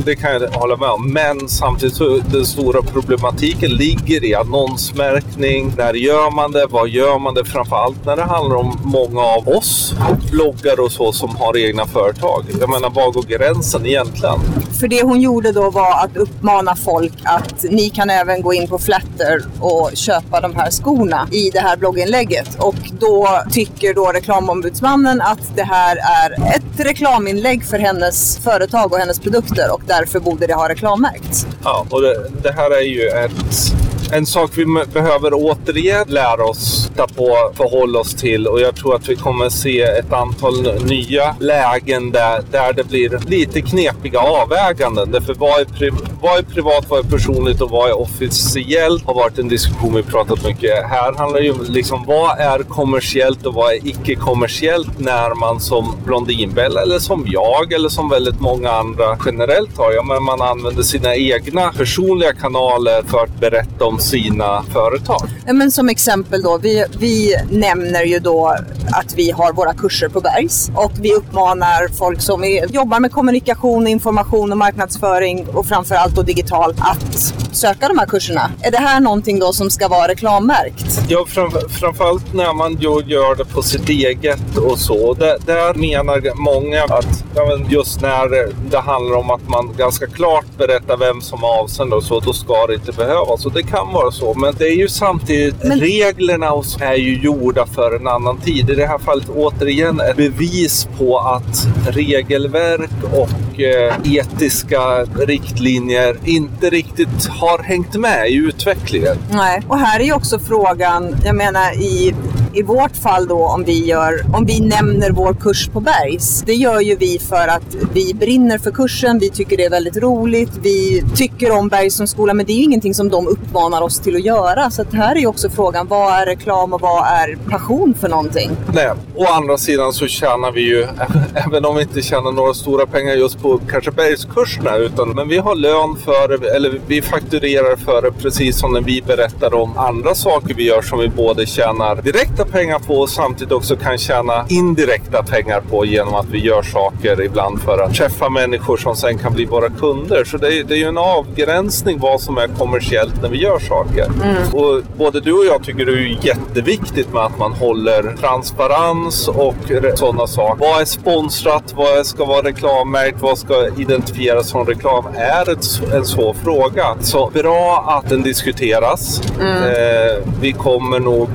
Det 0.06 0.16
kan 0.16 0.29
kan 0.30 0.42
jag 0.42 0.60
hålla 0.60 0.76
med 0.78 0.90
om. 0.90 1.14
Men 1.14 1.50
samtidigt 1.50 1.96
så 1.96 2.18
den 2.18 2.46
stora 2.46 2.82
problematiken 2.82 3.72
ligger 3.72 4.24
i 4.24 4.36
annonsmärkning. 4.36 5.74
När 5.78 5.94
gör 5.94 6.32
man 6.32 6.52
det? 6.52 6.66
Vad 6.70 6.90
gör 6.90 7.20
man 7.20 7.34
det? 7.34 7.46
Framförallt 7.46 8.06
när 8.06 8.16
det 8.16 8.24
handlar 8.24 8.56
om 8.56 8.80
många 8.84 9.22
av 9.22 9.48
oss 9.48 9.94
bloggare 10.32 10.82
och 10.82 10.92
så 10.92 11.12
som 11.12 11.36
har 11.36 11.58
egna 11.58 11.86
företag. 11.86 12.46
Jag 12.60 12.70
menar, 12.70 12.90
var 12.90 13.12
går 13.12 13.24
gränsen 13.24 13.86
egentligen? 13.86 14.40
För 14.80 14.88
det 14.88 15.04
hon 15.04 15.22
gjorde 15.22 15.52
då 15.52 15.70
var 15.70 16.04
att 16.04 16.18
uppmana 16.18 16.76
folk 16.76 17.14
att 17.24 17.66
ni 17.70 17.90
kan 17.90 18.10
även 18.10 18.42
gå 18.42 18.54
in 18.54 18.68
på 18.68 18.80
Flatter 18.80 19.44
och 19.60 19.92
köpa 19.94 20.42
de 20.42 20.56
här 20.56 20.72
skorna 20.72 21.28
i 21.32 21.50
det 21.50 21.60
här 21.60 21.78
blogginlägget. 21.78 22.56
Och 22.60 22.76
då 23.00 23.28
tycker 23.52 23.94
då 23.94 24.06
reklamombudsmannen 24.06 25.22
att 25.22 25.56
det 25.56 25.64
här 25.64 25.96
är 25.96 26.56
ett 26.56 26.80
reklaminlägg 26.86 27.66
för 27.66 27.80
hennes 27.80 28.38
företag 28.38 28.94
och 28.94 29.00
hennes 29.00 29.20
produkter 29.20 29.74
och 29.74 29.82
därför 29.88 30.09
borde 30.20 30.48
det 30.48 30.54
ha 30.54 30.70
reklammärkts. 30.70 31.48
Ja, 31.64 31.86
och 31.90 32.02
det, 32.02 32.32
det 32.44 32.52
här 32.52 32.72
är 32.72 32.82
ju 32.82 33.08
ett 33.08 33.74
en 34.12 34.26
sak 34.26 34.52
vi 34.56 34.66
behöver 34.94 35.32
återigen 35.34 36.06
lära 36.08 36.46
oss 36.46 36.92
på 37.16 37.52
förhålla 37.54 38.00
oss 38.00 38.14
till 38.14 38.48
och 38.48 38.62
jag 38.62 38.76
tror 38.76 38.96
att 38.96 39.10
vi 39.10 39.16
kommer 39.16 39.50
se 39.50 39.82
ett 39.82 40.14
antal 40.14 40.84
nya 40.86 41.36
lägen 41.40 42.12
där, 42.12 42.44
där 42.52 42.74
det 42.74 42.84
blir 42.84 43.20
lite 43.28 43.62
knepiga 43.62 44.20
avväganden. 44.20 45.12
Därför 45.12 45.34
vad 45.34 45.62
är, 45.62 45.66
pri 45.66 45.92
vad 46.22 46.40
är 46.40 46.44
privat, 46.44 46.86
vad 46.90 47.06
är 47.06 47.10
personligt 47.10 47.62
och 47.62 47.70
vad 47.70 47.90
är 47.90 48.00
officiellt 48.00 49.06
har 49.06 49.14
varit 49.14 49.40
en 49.40 49.48
diskussion 49.48 49.96
vi 49.96 50.04
pratat 50.04 50.44
mycket. 50.46 50.90
Här 50.90 51.14
handlar 51.18 51.40
det 51.40 51.46
ju 51.46 51.52
om 51.52 51.66
liksom, 51.70 52.04
vad 52.08 52.40
är 52.40 52.64
kommersiellt 52.64 53.46
och 53.46 53.54
vad 53.54 53.74
är 53.74 53.88
icke-kommersiellt 53.88 55.00
när 55.00 55.36
man 55.36 55.60
som 55.60 55.96
Blondinbella 56.06 56.82
eller 56.82 57.00
som 57.00 57.26
jag 57.28 57.74
eller 57.74 57.90
som 57.90 58.10
väldigt 58.10 58.40
många 58.40 58.72
andra 58.72 59.18
generellt 59.26 59.78
har. 59.78 59.92
Ja, 59.92 60.04
men 60.04 60.24
man 60.24 60.42
använder 60.42 60.84
sina 60.84 61.16
egna 61.16 61.72
personliga 61.72 62.34
kanaler 62.34 63.04
för 63.08 63.24
att 63.24 63.40
berätta 63.40 63.86
om 63.86 63.99
sina 64.00 64.64
företag. 64.64 65.30
Men 65.46 65.72
som 65.72 65.90
exempel 65.90 66.42
då, 66.42 66.58
vi, 66.58 66.86
vi 67.00 67.36
nämner 67.52 68.04
ju 68.04 68.20
då 68.20 68.56
att 68.92 69.14
vi 69.16 69.32
har 69.32 69.54
våra 69.54 69.74
kurser 69.74 70.10
på 70.10 70.22
Bergs 70.22 70.72
och 70.76 70.92
vi 71.02 71.14
uppmanar 71.14 71.88
folk 71.98 72.22
som 72.22 72.44
är, 72.44 72.68
jobbar 72.68 73.00
med 73.00 73.12
kommunikation, 73.12 73.88
information 73.88 74.52
och 74.52 74.58
marknadsföring 74.58 75.48
och 75.48 75.66
framförallt 75.66 76.16
då 76.16 76.22
digitalt 76.22 76.78
att 76.80 77.34
söka 77.60 77.88
de 77.88 77.98
här 77.98 78.06
kurserna. 78.06 78.52
Är 78.62 78.72
det 78.72 78.78
här 78.78 79.00
någonting 79.00 79.40
då 79.40 79.54
som 79.54 79.70
ska 79.70 79.88
vara 79.88 80.08
reklammärkt? 80.08 81.02
Ja, 81.08 81.26
fram, 81.26 81.52
framförallt 81.70 82.34
när 82.34 82.54
man 82.54 82.78
gör 82.80 83.36
det 83.36 83.46
på 83.46 83.62
sitt 83.62 83.90
eget 83.90 84.58
och 84.58 84.80
så. 84.80 85.14
Där, 85.14 85.38
där 85.46 85.74
menar 85.74 86.36
många 86.36 86.84
att 86.84 87.24
ja, 87.36 87.58
just 87.70 88.02
när 88.02 88.50
det 88.72 88.80
handlar 88.80 89.18
om 89.18 89.32
att 89.32 89.48
man 89.48 89.76
ganska 89.78 90.08
klart 90.08 90.46
berättar 90.58 90.98
vem 90.98 91.22
som 91.22 91.44
är 91.44 91.48
avsändare 91.48 91.98
och 91.98 92.04
så, 92.04 92.20
då 92.20 92.34
ska 92.34 92.68
det 92.68 92.74
inte 92.74 92.92
behövas. 92.92 93.46
Och 93.46 93.54
det 93.54 93.64
kan 93.64 93.94
vara 93.94 94.12
så, 94.12 94.34
men 94.34 94.54
det 94.58 94.66
är 94.66 94.76
ju 94.76 94.88
samtidigt 94.88 95.64
men... 95.64 95.80
reglerna 95.80 96.64
är 96.82 96.96
ju 96.96 97.18
gjorda 97.22 97.66
för 97.66 97.96
en 97.96 98.08
annan 98.08 98.38
tid. 98.38 98.70
I 98.70 98.76
det 98.76 98.86
här 98.86 98.98
fallet 98.98 99.30
återigen 99.30 100.00
ett 100.00 100.18
bevis 100.18 100.88
på 100.98 101.20
att 101.20 101.68
regelverk 101.88 102.92
och 103.14 103.60
eh, 103.60 103.96
etiska 104.04 105.04
riktlinjer 105.04 106.18
inte 106.26 106.70
riktigt 106.70 107.28
har 107.28 107.49
har 107.50 107.64
hängt 107.64 107.96
med 107.96 108.30
i 108.30 108.36
utvecklingen. 108.36 109.18
Nej, 109.32 109.62
och 109.68 109.80
här 109.80 110.00
är 110.00 110.04
ju 110.04 110.14
också 110.14 110.40
frågan, 110.40 111.16
jag 111.26 111.36
menar 111.36 111.72
i 111.74 112.16
i 112.54 112.64
vårt 112.64 112.96
fall 112.96 113.28
då 113.28 113.46
om 113.46 113.64
vi, 113.64 113.86
gör, 113.86 114.26
om 114.34 114.46
vi 114.46 114.60
nämner 114.60 115.12
vår 115.12 115.34
kurs 115.34 115.68
på 115.68 115.80
Bergs. 115.80 116.44
Det 116.46 116.54
gör 116.54 116.80
ju 116.80 116.96
vi 116.96 117.20
för 117.20 117.48
att 117.48 117.76
vi 117.94 118.14
brinner 118.14 118.58
för 118.58 118.72
kursen, 118.72 119.20
vi 119.20 119.30
tycker 119.30 119.58
det 119.58 119.66
är 119.66 119.70
väldigt 119.70 119.98
roligt, 119.98 120.52
vi 120.62 121.04
tycker 121.16 121.52
om 121.52 121.68
Bergs 121.68 121.96
som 121.96 122.08
skola 122.08 122.34
men 122.34 122.46
det 122.46 122.52
är 122.52 122.58
ju 122.58 122.64
ingenting 122.64 122.94
som 122.94 123.10
de 123.10 123.28
uppmanar 123.28 123.82
oss 123.82 124.00
till 124.00 124.16
att 124.16 124.26
göra. 124.26 124.72
Så 124.72 124.82
att 124.82 124.94
här 124.94 125.16
är 125.16 125.20
ju 125.20 125.28
också 125.28 125.50
frågan, 125.50 125.88
vad 125.88 126.14
är 126.14 126.26
reklam 126.26 126.74
och 126.74 126.82
vad 126.82 127.06
är 127.08 127.38
passion 127.50 127.94
för 128.00 128.10
någonting? 128.10 128.52
Nej, 128.74 128.92
å 129.16 129.26
andra 129.26 129.58
sidan 129.58 129.94
så 129.94 130.08
tjänar 130.08 130.52
vi 130.52 130.62
ju, 130.62 130.88
även 131.48 131.66
om 131.66 131.76
vi 131.76 131.82
inte 131.82 132.02
tjänar 132.02 132.32
några 132.32 132.54
stora 132.54 132.86
pengar 132.86 133.14
just 133.14 133.42
på 133.42 133.60
kanske 133.70 133.92
Bergskurserna, 133.92 134.76
utan 134.76 135.10
men 135.10 135.28
vi 135.28 135.38
har 135.38 135.56
lön 135.56 135.96
för 136.06 136.38
det, 136.38 136.56
eller 136.56 136.82
vi 136.88 137.02
fakturerar 137.02 137.76
för 137.76 138.02
det 138.02 138.12
precis 138.12 138.60
som 138.60 138.74
när 138.74 138.82
vi 138.82 139.02
berättar 139.02 139.54
om 139.54 139.78
andra 139.78 140.16
saker 140.16 140.54
vi 140.54 140.64
gör 140.64 140.82
som 140.82 141.00
vi 141.00 141.10
både 141.10 141.46
tjänar 141.46 141.96
direkt 141.96 142.39
direkta 142.40 142.58
pengar 142.58 142.80
på 142.80 142.94
och 142.94 143.10
samtidigt 143.10 143.54
också 143.54 143.76
kan 143.76 143.98
tjäna 143.98 144.46
indirekta 144.50 145.24
pengar 145.24 145.62
på 145.70 145.86
genom 145.86 146.16
att 146.16 146.26
vi 146.32 146.40
gör 146.40 146.62
saker 146.62 147.22
ibland 147.22 147.62
för 147.62 147.84
att 147.84 147.94
träffa 147.94 148.30
människor 148.30 148.78
som 148.78 148.96
sen 148.96 149.18
kan 149.18 149.34
bli 149.34 149.46
våra 149.46 149.70
kunder. 149.70 150.24
Så 150.24 150.38
det 150.38 150.48
är, 150.48 150.64
det 150.64 150.74
är 150.74 150.78
ju 150.78 150.86
en 150.86 150.98
avgränsning 150.98 152.00
vad 152.00 152.22
som 152.22 152.38
är 152.38 152.48
kommersiellt 152.48 153.22
när 153.22 153.30
vi 153.30 153.38
gör 153.38 153.60
saker. 153.60 154.06
Mm. 154.06 154.54
Och 154.54 154.82
både 154.98 155.22
du 155.22 155.34
och 155.34 155.46
jag 155.46 155.64
tycker 155.64 155.86
det 155.86 155.92
är 155.92 156.26
jätteviktigt 156.26 157.14
med 157.14 157.24
att 157.24 157.38
man 157.40 157.54
håller 157.54 158.16
transparens 158.20 159.28
och 159.28 159.56
sådana 159.96 160.28
saker. 160.28 160.60
Vad 160.60 160.82
är 160.82 160.86
sponsrat? 160.86 161.74
Vad 161.76 162.06
ska 162.06 162.26
vara 162.26 162.42
reklammärkt? 162.42 163.22
Vad 163.22 163.38
ska 163.38 163.68
identifieras 163.78 164.50
som 164.50 164.66
reklam? 164.66 165.06
Är 165.16 165.52
ett, 165.52 165.94
en 165.94 166.06
svår 166.06 166.34
fråga. 166.34 166.86
Så 167.02 167.32
bra 167.34 167.86
att 167.88 168.10
den 168.10 168.22
diskuteras. 168.24 169.22
Mm. 169.40 169.64
Eh, 169.64 170.18
vi 170.42 170.52
kommer 170.52 171.00
nog 171.00 171.30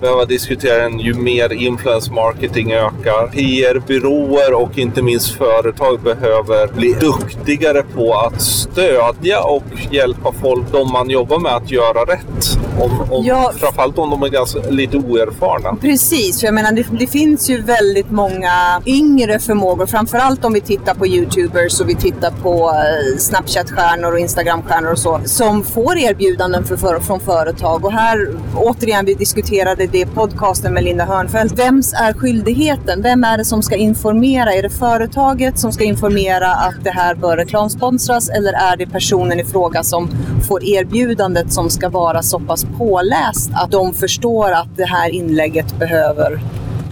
behöva 0.00 0.24
diskutera 0.24 0.82
den 0.82 0.98
ju 0.98 1.14
mer 1.14 1.52
influence 1.52 2.12
marketing 2.12 2.72
ökar. 2.72 3.26
PR-byråer 3.26 4.54
och 4.54 4.78
inte 4.78 5.02
minst 5.02 5.30
företag 5.30 6.00
behöver 6.00 6.66
bli 6.72 6.92
duktigare 6.92 7.82
på 7.82 8.14
att 8.14 8.40
stödja 8.40 9.42
och 9.42 9.64
hjälpa 9.90 10.32
folk, 10.32 10.72
de 10.72 10.92
man 10.92 11.10
jobbar 11.10 11.38
med, 11.38 11.56
att 11.56 11.70
göra 11.70 12.04
rätt. 12.04 12.58
Om, 12.80 13.00
om, 13.10 13.24
ja, 13.24 13.52
framförallt 13.56 13.98
om 13.98 14.10
de 14.10 14.22
är 14.22 14.28
ganska, 14.28 14.60
lite 14.70 14.96
oerfarna. 14.96 15.76
Precis, 15.80 16.40
för 16.40 16.46
jag 16.46 16.54
menar 16.54 16.72
det, 16.72 16.86
det 16.98 17.06
finns 17.06 17.50
ju 17.50 17.62
väldigt 17.62 18.10
många 18.10 18.82
yngre 18.86 19.38
förmågor, 19.38 19.86
framförallt 19.86 20.44
om 20.44 20.52
vi 20.52 20.60
tittar 20.60 20.94
på 20.94 21.06
YouTubers 21.06 21.80
och 21.80 21.88
vi 21.88 21.94
tittar 21.94 22.30
på 22.30 22.70
eh, 22.70 23.18
Snapchat-stjärnor 23.18 24.12
och 24.12 24.18
Instagram-stjärnor 24.18 24.92
och 24.92 24.98
så, 24.98 25.20
som 25.24 25.64
får 25.64 25.98
erbjudanden 25.98 26.64
för, 26.64 26.76
för, 26.76 27.00
från 27.00 27.20
företag. 27.20 27.84
Och 27.84 27.92
här, 27.92 28.28
återigen, 28.56 29.04
vi 29.04 29.14
diskuterade 29.14 29.86
det 29.92 30.06
podcasten 30.06 30.74
med 30.74 30.84
Linda 30.84 31.04
Hörnfeldt. 31.04 31.58
Vems 31.58 31.92
är 31.92 32.12
skyldigheten? 32.12 33.02
Vem 33.02 33.24
är 33.24 33.38
det 33.38 33.44
som 33.44 33.62
ska 33.62 33.76
informera? 33.76 34.52
Är 34.52 34.62
det 34.62 34.70
företaget 34.70 35.58
som 35.58 35.72
ska 35.72 35.84
informera 35.84 36.54
att 36.54 36.84
det 36.84 36.90
här 36.90 37.14
bör 37.14 37.36
reklamsponsras 37.36 38.28
eller 38.28 38.52
är 38.52 38.76
det 38.76 38.86
personen 38.86 39.40
i 39.40 39.44
fråga 39.44 39.82
som 39.82 40.08
får 40.48 40.64
erbjudandet 40.64 41.52
som 41.52 41.70
ska 41.70 41.88
vara 41.88 42.22
så 42.22 42.40
pass 42.40 42.66
påläst 42.78 43.50
att 43.54 43.70
de 43.70 43.94
förstår 43.94 44.50
att 44.52 44.76
det 44.76 44.84
här 44.84 45.10
inlägget 45.10 45.78
behöver 45.78 46.40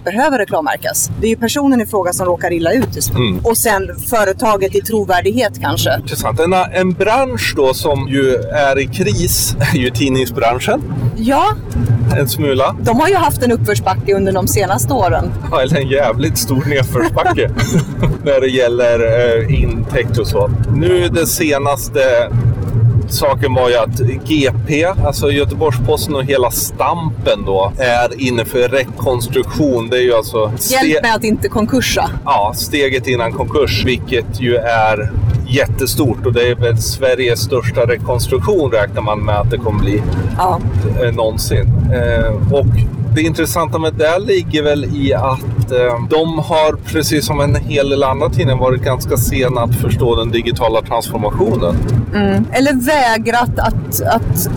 behöver 0.05 0.39
reklammärkas. 0.39 1.11
Det 1.21 1.27
är 1.27 1.31
ju 1.31 1.37
personen 1.37 1.81
i 1.81 1.87
fråga 1.87 2.13
som 2.13 2.27
råkar 2.27 2.53
illa 2.53 2.73
ut. 2.73 3.11
Mm. 3.11 3.39
Och 3.39 3.57
sen 3.57 3.99
företaget 4.11 4.75
i 4.75 4.81
trovärdighet 4.81 5.61
kanske. 5.61 5.97
Intressant. 6.01 6.41
En, 6.41 6.53
en 6.53 6.93
bransch 6.93 7.55
då 7.57 7.75
som 7.75 8.09
ju 8.09 8.35
är 8.35 8.79
i 8.79 8.87
kris 8.87 9.57
är 9.75 9.79
ju 9.79 9.91
tidningsbranschen. 9.91 10.83
Ja. 11.17 11.57
En 12.19 12.29
smula. 12.29 12.77
De 12.83 13.01
har 13.01 13.09
ju 13.09 13.15
haft 13.15 13.43
en 13.43 13.53
uppförsbacke 13.53 14.15
under 14.15 14.33
de 14.33 14.49
senaste 14.49 14.93
åren. 14.93 15.33
Ja, 15.51 15.61
eller 15.63 15.77
en 15.77 15.89
jävligt 15.89 16.39
stor 16.39 16.65
nedförsbacke 16.69 17.51
när 18.25 18.41
det 18.41 18.49
gäller 18.49 19.01
eh, 19.01 19.63
intäkt 19.63 20.19
och 20.19 20.27
så. 20.27 20.51
Nu 20.75 21.09
det 21.09 21.27
senaste 21.27 22.01
saken 23.09 23.55
var 23.55 23.69
ju 23.69 23.77
att 23.77 24.01
GP, 24.25 24.85
alltså 24.85 25.31
Göteborgs-Posten 25.31 26.15
och 26.15 26.25
hela 26.25 26.51
Stampen 26.51 27.45
då, 27.47 27.73
är 27.79 28.21
inne 28.29 28.45
för 28.45 28.69
rekonstruktion. 28.69 29.89
Det 29.89 29.97
är 29.97 30.03
ju 30.03 30.15
alltså... 30.15 30.53
Hjälp 30.71 31.03
med 31.03 31.15
att 31.15 31.25
inte 31.25 31.49
konkursa. 31.49 32.11
Ja, 32.25 32.53
steget 32.57 33.07
innan 33.07 33.33
konkurs, 33.33 33.85
vilket 33.85 34.41
ju 34.41 34.57
är 34.57 35.13
jättestort 35.49 36.27
och 36.27 36.33
det 36.33 36.49
är 36.49 36.55
väl 36.55 36.79
Sveriges 36.79 37.41
största 37.41 37.81
rekonstruktion 37.81 38.71
räknar 38.71 39.03
man 39.03 39.25
med 39.25 39.39
att 39.41 39.51
det 39.51 39.59
kommer 39.59 39.81
bli 39.81 40.03
ja. 40.39 40.61
Eh, 41.03 41.15
någonsin. 41.15 41.73
Eh, 41.93 42.53
och 42.53 42.67
det 43.15 43.23
intressanta 43.23 43.79
med 43.79 43.95
det 43.95 44.19
ligger 44.19 44.63
väl 44.63 44.85
i 44.85 45.15
att 45.15 45.71
eh, 45.73 46.09
de 46.11 46.39
har, 46.39 46.77
precis 46.93 47.27
som 47.27 47.41
en 47.41 47.55
hel 47.55 47.89
del 47.89 48.03
andra 48.03 48.29
tidningar, 48.29 48.57
varit 48.57 48.83
ganska 48.83 49.17
sena 49.17 49.61
att 49.61 49.75
förstå 49.75 50.17
den 50.17 50.31
digitala 50.31 50.83
transformationen. 50.83 51.77
Mm. 52.15 52.45
Eller 52.53 52.73
vägrat 52.87 53.59
att, 53.59 54.03
att 54.03 54.51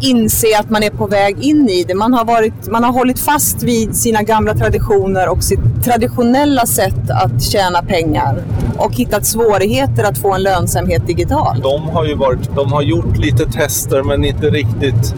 inse 0.00 0.58
att 0.58 0.70
man 0.70 0.82
är 0.82 0.90
på 0.90 1.06
väg 1.06 1.38
in 1.44 1.68
i 1.68 1.84
det. 1.84 1.94
Man 1.94 2.14
har, 2.14 2.24
varit, 2.24 2.70
man 2.70 2.84
har 2.84 2.92
hållit 2.92 3.18
fast 3.18 3.62
vid 3.62 3.96
sina 3.96 4.22
gamla 4.22 4.54
traditioner 4.54 5.28
och 5.28 5.42
sitt 5.42 5.84
traditionella 5.84 6.66
sätt 6.66 7.10
att 7.10 7.42
tjäna 7.42 7.82
pengar 7.82 8.42
och 8.78 8.94
hittat 8.94 9.26
svårigheter 9.26 10.04
att 10.04 10.18
få 10.18 10.34
en 10.34 10.42
lönsamhet 10.42 11.06
digitalt. 11.06 11.62
De 11.62 11.88
har 11.88 12.04
ju 12.04 12.14
varit, 12.14 12.54
de 12.54 12.72
har 12.72 12.82
gjort 12.82 13.16
lite 13.16 13.46
tester 13.52 14.02
men 14.02 14.24
inte 14.24 14.50
riktigt 14.50 15.14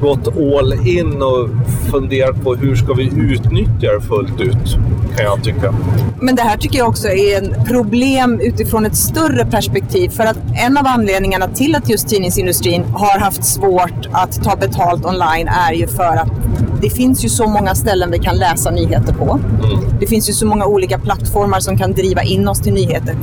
gått 0.00 0.28
all 0.36 0.88
in 0.88 1.22
och 1.22 1.48
funderat 1.90 2.42
på 2.42 2.54
hur 2.54 2.76
ska 2.76 2.92
vi 2.92 3.04
utnyttja 3.16 3.92
det 3.92 4.00
fullt 4.00 4.40
ut, 4.40 4.78
kan 5.16 5.24
jag 5.24 5.44
tycka. 5.44 5.74
Men 6.20 6.36
det 6.36 6.42
här 6.42 6.56
tycker 6.56 6.78
jag 6.78 6.88
också 6.88 7.08
är 7.08 7.42
ett 7.42 7.66
problem 7.66 8.40
utifrån 8.40 8.86
ett 8.86 8.96
större 8.96 9.46
perspektiv. 9.46 10.08
För 10.08 10.24
att 10.24 10.38
en 10.54 10.76
av 10.76 10.86
anledningarna 10.86 11.48
till 11.48 11.74
att 11.74 11.88
just 11.90 12.08
tidningsindustrin 12.08 12.84
har 12.84 13.18
haft 13.18 13.44
svårt 13.44 14.08
att 14.12 14.44
ta 14.44 14.56
betalt 14.56 15.04
online 15.04 15.48
är 15.48 15.72
ju 15.72 15.86
för 15.86 16.16
att 16.16 16.30
det 16.80 16.90
finns 16.90 17.24
ju 17.24 17.28
så 17.28 17.46
många 17.48 17.74
ställen 17.74 18.10
vi 18.10 18.18
kan 18.18 18.36
läsa 18.36 18.70
nyheter 18.70 19.12
på. 19.12 19.40
Mm. 19.64 19.98
Det 20.00 20.06
finns 20.06 20.28
ju 20.28 20.32
så 20.32 20.46
många 20.46 20.66
olika 20.66 20.98
plattformar 20.98 21.60
som 21.60 21.78
kan 21.78 21.92
driva 21.92 22.22
in 22.22 22.48
oss 22.48 22.60
till 22.60 22.72
nyheter. 22.72 23.16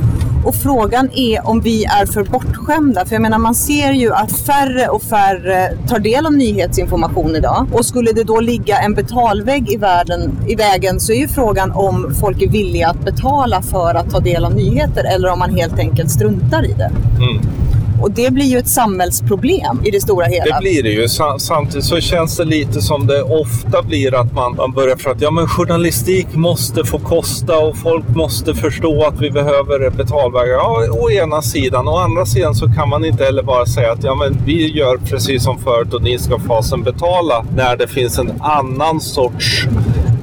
Och 0.44 0.54
frågan 0.54 1.10
är 1.14 1.46
om 1.46 1.60
vi 1.60 1.84
är 1.84 2.06
för 2.06 2.24
bortskämda. 2.24 3.04
För 3.06 3.14
jag 3.14 3.22
menar, 3.22 3.38
man 3.38 3.54
ser 3.54 3.92
ju 3.92 4.12
att 4.12 4.32
färre 4.32 4.88
och 4.88 5.02
färre 5.02 5.76
tar 5.88 5.98
del 5.98 6.26
av 6.26 6.32
nyhetsinformation 6.32 7.36
idag. 7.36 7.66
Och 7.72 7.86
skulle 7.86 8.12
det 8.12 8.24
då 8.24 8.40
ligga 8.40 8.78
en 8.78 8.94
betalvägg 8.94 9.72
i, 9.72 9.76
världen, 9.76 10.38
i 10.48 10.54
vägen 10.54 11.00
så 11.00 11.12
är 11.12 11.16
ju 11.16 11.28
frågan 11.28 11.72
om 11.72 12.14
folk 12.20 12.42
är 12.42 12.48
villiga 12.48 12.88
att 12.88 13.04
betala 13.04 13.62
för 13.62 13.94
att 13.94 14.10
ta 14.10 14.20
del 14.20 14.44
av 14.44 14.54
nyheter 14.54 15.04
eller 15.04 15.32
om 15.32 15.38
man 15.38 15.56
helt 15.56 15.78
enkelt 15.78 16.10
struntar 16.10 16.64
i 16.64 16.72
det. 16.72 16.90
Mm. 17.16 17.63
Och 18.00 18.10
det 18.10 18.32
blir 18.32 18.44
ju 18.44 18.58
ett 18.58 18.68
samhällsproblem 18.68 19.80
i 19.84 19.90
det 19.90 20.00
stora 20.00 20.26
hela. 20.26 20.44
Det 20.44 20.60
blir 20.60 20.82
det 20.82 20.88
ju. 20.88 21.08
Samtidigt 21.38 21.84
så 21.84 22.00
känns 22.00 22.36
det 22.36 22.44
lite 22.44 22.82
som 22.82 23.06
det 23.06 23.22
ofta 23.22 23.82
blir 23.82 24.14
att 24.14 24.32
man, 24.32 24.56
man 24.56 24.72
börjar 24.72 24.96
för 24.96 25.10
att 25.10 25.20
ja, 25.20 25.30
men 25.30 25.48
journalistik 25.48 26.26
måste 26.34 26.84
få 26.84 26.98
kosta 26.98 27.58
och 27.58 27.76
folk 27.76 28.08
måste 28.08 28.54
förstå 28.54 29.04
att 29.04 29.20
vi 29.20 29.30
behöver 29.30 29.90
betalvägar. 29.90 30.52
Ja, 30.52 30.86
å 30.90 31.10
ena 31.10 31.42
sidan. 31.42 31.88
Å 31.88 31.96
andra 31.96 32.26
sidan 32.26 32.54
så 32.54 32.66
kan 32.66 32.88
man 32.88 33.04
inte 33.04 33.24
heller 33.24 33.42
bara 33.42 33.66
säga 33.66 33.92
att 33.92 34.04
ja, 34.04 34.14
men 34.14 34.38
vi 34.46 34.78
gör 34.78 34.96
precis 34.96 35.44
som 35.44 35.58
förut 35.58 35.94
och 35.94 36.02
ni 36.02 36.18
ska 36.18 36.38
fasen 36.38 36.82
betala 36.82 37.44
när 37.56 37.76
det 37.76 37.88
finns 37.88 38.18
en 38.18 38.32
annan 38.40 39.00
sorts 39.00 39.66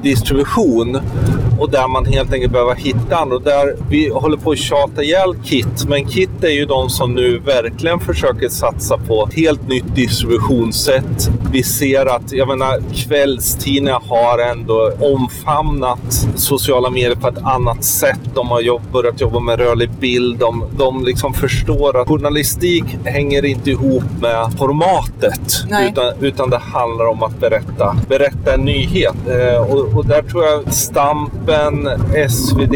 distribution 0.02 0.98
och 1.58 1.70
där 1.70 1.88
man 1.88 2.06
helt 2.06 2.32
enkelt 2.32 2.52
behöver 2.52 2.74
hitta 2.74 3.16
andra. 3.16 3.36
Och 3.36 3.42
där 3.42 3.76
vi 3.90 4.08
håller 4.08 4.36
på 4.36 4.50
att 4.50 4.58
tjata 4.58 5.02
ihjäl 5.02 5.34
Kit, 5.44 5.88
men 5.88 6.08
Kit 6.08 6.44
är 6.44 6.48
ju 6.48 6.64
de 6.64 6.90
som 6.90 7.14
nu 7.14 7.38
verkligen 7.38 8.00
försöker 8.00 8.48
satsa 8.48 8.98
på 8.98 9.26
ett 9.26 9.34
helt 9.34 9.68
nytt 9.68 9.94
distributionssätt. 9.94 11.30
Vi 11.52 11.62
ser 11.62 12.06
att, 12.06 12.32
jag 12.32 12.48
menar, 12.48 12.82
kvällstidningar 12.94 14.02
har 14.08 14.38
ändå 14.38 14.92
omfamnat 15.00 16.26
sociala 16.36 16.90
medier 16.90 17.14
på 17.14 17.28
ett 17.28 17.42
annat 17.42 17.84
sätt. 17.84 18.20
De 18.34 18.48
har 18.48 18.60
jobb, 18.60 18.82
börjat 18.92 19.20
jobba 19.20 19.40
med 19.40 19.58
rörlig 19.58 19.90
bild. 19.90 20.38
De, 20.38 20.64
de 20.78 21.04
liksom 21.04 21.34
förstår 21.34 22.00
att 22.00 22.08
journalistik 22.08 22.84
hänger 23.04 23.44
inte 23.44 23.70
ihop 23.70 24.04
med 24.20 24.52
formatet, 24.58 25.64
utan, 25.88 26.12
utan 26.20 26.50
det 26.50 26.58
handlar 26.58 27.06
om 27.06 27.22
att 27.22 27.40
berätta, 27.40 27.96
berätta 28.08 28.54
en 28.54 28.60
nyhet. 28.60 29.14
Eh, 29.28 29.70
och, 29.70 29.96
och 29.96 30.06
där 30.06 30.22
tror 30.22 30.44
jag 30.44 30.72
Globen, 31.52 31.88
SvD, 32.30 32.74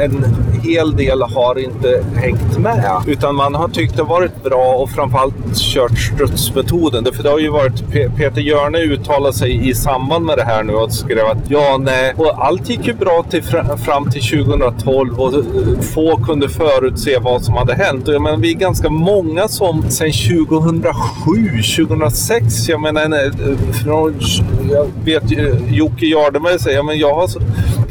en 0.00 0.24
hel 0.62 0.96
del 0.96 1.22
har 1.22 1.58
inte 1.58 2.04
hängt 2.14 2.58
med. 2.58 3.02
Utan 3.06 3.34
man 3.34 3.54
har 3.54 3.68
tyckt 3.68 3.96
det 3.96 4.02
varit 4.02 4.44
bra 4.44 4.74
och 4.74 4.90
framförallt 4.90 5.34
kört 5.54 5.98
strutsmetoden. 5.98 7.04
För 7.12 7.22
det 7.22 7.28
har 7.28 7.38
ju 7.38 7.50
varit, 7.50 7.90
Peter 8.16 8.40
Hjörne 8.40 8.78
uttalade 8.78 9.32
sig 9.32 9.68
i 9.68 9.74
samband 9.74 10.24
med 10.24 10.38
det 10.38 10.44
här 10.44 10.62
nu 10.62 10.72
och 10.72 10.92
skrev 10.92 11.26
att 11.26 11.50
ja, 11.50 11.78
nej, 11.80 12.14
och 12.16 12.46
allt 12.46 12.68
gick 12.68 12.86
ju 12.86 12.94
bra 12.94 13.24
till, 13.30 13.42
fram 13.84 14.10
till 14.10 14.44
2012 14.44 15.20
och 15.20 15.34
eh, 15.34 15.40
få 15.94 16.16
kunde 16.16 16.48
förutse 16.48 17.18
vad 17.18 17.42
som 17.42 17.54
hade 17.54 17.74
hänt. 17.74 18.08
Och 18.08 18.14
jag 18.14 18.22
menar, 18.22 18.36
vi 18.36 18.50
är 18.50 18.58
ganska 18.58 18.90
många 18.90 19.48
som 19.48 19.90
sedan 19.90 20.12
2007, 20.12 20.92
2006, 21.86 22.68
jag 22.68 22.80
menar, 22.80 23.02
eh, 23.02 23.72
från, 23.84 24.20
jag 24.72 24.86
vet 25.04 25.22
Jocke 25.68 26.06
Jardenberg 26.06 26.58
säger, 26.58 26.82
men 26.82 26.98
jag 26.98 27.14
har 27.14 27.28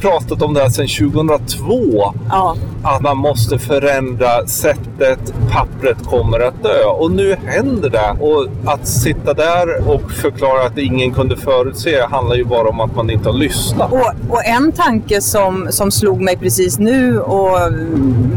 pratat 0.07 0.41
om 0.41 0.53
det 0.53 0.61
här 0.61 0.69
sedan 0.69 1.11
2002. 1.11 2.13
Ja. 2.29 2.55
Att 2.83 3.01
man 3.01 3.17
måste 3.17 3.59
förändra 3.59 4.47
sättet 4.47 5.19
pappret 5.51 5.97
kommer 6.05 6.39
att 6.39 6.63
dö. 6.63 6.83
Och 6.83 7.11
nu 7.11 7.35
händer 7.45 7.89
det. 7.89 8.15
Och 8.19 8.47
att 8.65 8.87
sitta 8.87 9.33
där 9.33 9.89
och 9.89 10.11
förklara 10.11 10.65
att 10.65 10.77
ingen 10.77 11.13
kunde 11.13 11.37
förutse 11.37 12.01
handlar 12.01 12.35
ju 12.35 12.45
bara 12.45 12.69
om 12.69 12.79
att 12.79 12.95
man 12.95 13.09
inte 13.09 13.29
har 13.29 13.37
lyssnat. 13.37 13.91
Och, 13.91 14.11
och 14.29 14.45
en 14.45 14.71
tanke 14.71 15.21
som, 15.21 15.67
som 15.69 15.91
slog 15.91 16.21
mig 16.21 16.37
precis 16.37 16.79
nu, 16.79 17.19
och 17.19 17.57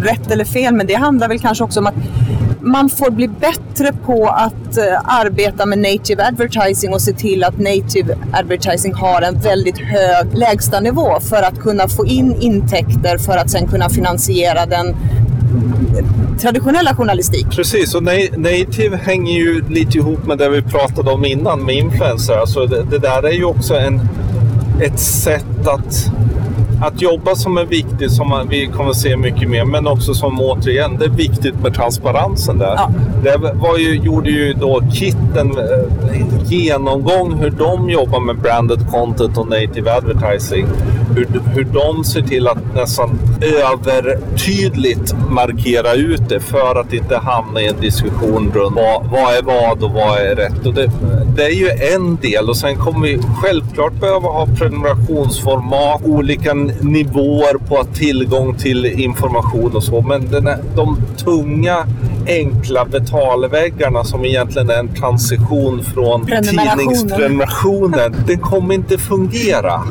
rätt 0.02 0.30
eller 0.30 0.44
fel, 0.44 0.74
men 0.74 0.86
det 0.86 0.94
handlar 0.94 1.28
väl 1.28 1.38
kanske 1.38 1.64
också 1.64 1.80
om 1.80 1.86
att 1.86 1.94
man 2.61 2.88
får 2.88 3.11
bli 3.11 3.29
bättre 3.29 3.93
på 4.07 4.26
att 4.26 4.76
eh, 4.76 4.85
arbeta 5.05 5.67
med 5.67 5.79
native 5.79 6.25
advertising 6.25 6.93
och 6.93 7.00
se 7.00 7.12
till 7.12 7.45
att 7.45 7.59
native 7.59 8.17
advertising 8.33 8.95
har 8.95 9.23
en 9.23 9.40
väldigt 9.40 9.79
hög 9.79 10.35
lägstanivå 10.35 11.21
för 11.21 11.43
att 11.43 11.59
kunna 11.59 11.88
få 11.88 12.07
in 12.07 12.37
intäkter 12.40 13.19
för 13.19 13.37
att 13.37 13.50
sen 13.50 13.69
kunna 13.69 13.88
finansiera 13.88 14.67
den 14.67 14.97
traditionella 16.40 16.95
journalistik. 16.95 17.47
Precis, 17.50 17.95
och 17.95 18.02
native 18.37 18.97
hänger 18.97 19.33
ju 19.33 19.69
lite 19.69 19.99
ihop 19.99 20.26
med 20.26 20.38
det 20.38 20.49
vi 20.49 20.62
pratade 20.62 21.11
om 21.11 21.25
innan 21.25 21.64
med 21.64 21.75
influencer. 21.75 22.37
Alltså 22.37 22.67
det, 22.67 22.83
det 22.83 22.99
där 22.99 23.23
är 23.23 23.33
ju 23.33 23.45
också 23.45 23.75
en, 23.75 24.00
ett 24.81 25.00
sätt 25.00 25.67
att 25.67 26.11
att 26.80 27.02
jobba 27.02 27.34
som 27.34 27.58
är 27.58 27.64
viktigt, 27.64 28.12
som 28.12 28.46
vi 28.50 28.66
kommer 28.66 28.90
att 28.90 28.96
se 28.96 29.16
mycket 29.16 29.50
mer, 29.50 29.64
men 29.64 29.87
också 29.87 30.14
som 30.14 30.40
återigen, 30.40 30.96
det 30.99 31.04
är 31.04 31.08
viktigt 31.08 31.62
med 31.62 31.75
transparensen 31.75 32.58
där. 32.58 32.75
Ja. 32.76 32.90
Det 33.22 33.37
var 33.54 33.78
ju, 33.78 33.94
gjorde 33.94 34.30
ju 34.30 34.52
då 34.52 34.80
Kit 34.92 35.16
en 35.37 35.58
eh, 35.58 36.52
genomgång 36.52 37.34
hur 37.34 37.50
de 37.50 37.90
jobbar 37.90 38.20
med 38.20 38.38
branded 38.38 38.90
content 38.90 39.38
och 39.38 39.49
native 39.49 39.92
advertising. 39.92 40.66
Hur, 41.14 41.26
hur 41.55 41.64
de 41.64 42.05
ser 42.05 42.23
till 42.23 42.49
att 42.49 42.75
nästan 42.75 43.19
övertydligt 43.40 45.14
markera 45.31 45.95
ut 45.95 46.29
det 46.29 46.40
för 46.40 46.81
att 46.81 46.93
inte 46.93 47.17
hamna 47.17 47.61
i 47.61 47.69
en 47.69 47.81
diskussion 47.81 48.52
runt 48.55 48.76
vad, 48.76 49.11
vad 49.11 49.35
är 49.35 49.43
vad 49.43 49.83
och 49.83 49.90
vad 49.90 50.19
är 50.19 50.37
rätt. 50.37 50.67
Och 50.67 50.75
det, 50.75 50.90
det 51.37 51.45
är 51.45 51.55
ju 51.55 51.69
en 51.95 52.17
del 52.17 52.49
och 52.49 52.57
sen 52.57 52.76
kommer 52.76 53.07
vi 53.07 53.19
självklart 53.43 53.93
behöva 54.00 54.29
ha 54.29 54.47
prenumerationsformat, 54.47 56.02
olika 56.05 56.55
nivåer 56.81 57.59
på 57.69 57.79
att 57.79 57.95
tillgång 57.95 58.55
till 58.55 58.87
information 58.87 59.76
och 59.76 59.83
så. 59.83 60.00
Men 60.00 60.31
den 60.31 60.49
de 60.76 60.97
tunga 61.17 61.87
enkla 62.26 62.85
betalväggarna 62.85 64.05
som 64.05 64.25
egentligen 64.25 64.70
är 64.70 64.79
en 64.79 64.94
transition 64.94 65.85
från 65.85 66.27
tidningsprenumerationen. 66.27 68.16
Den 68.27 68.38
kommer 68.38 68.75
inte 68.75 68.99
fungera. 68.99 69.83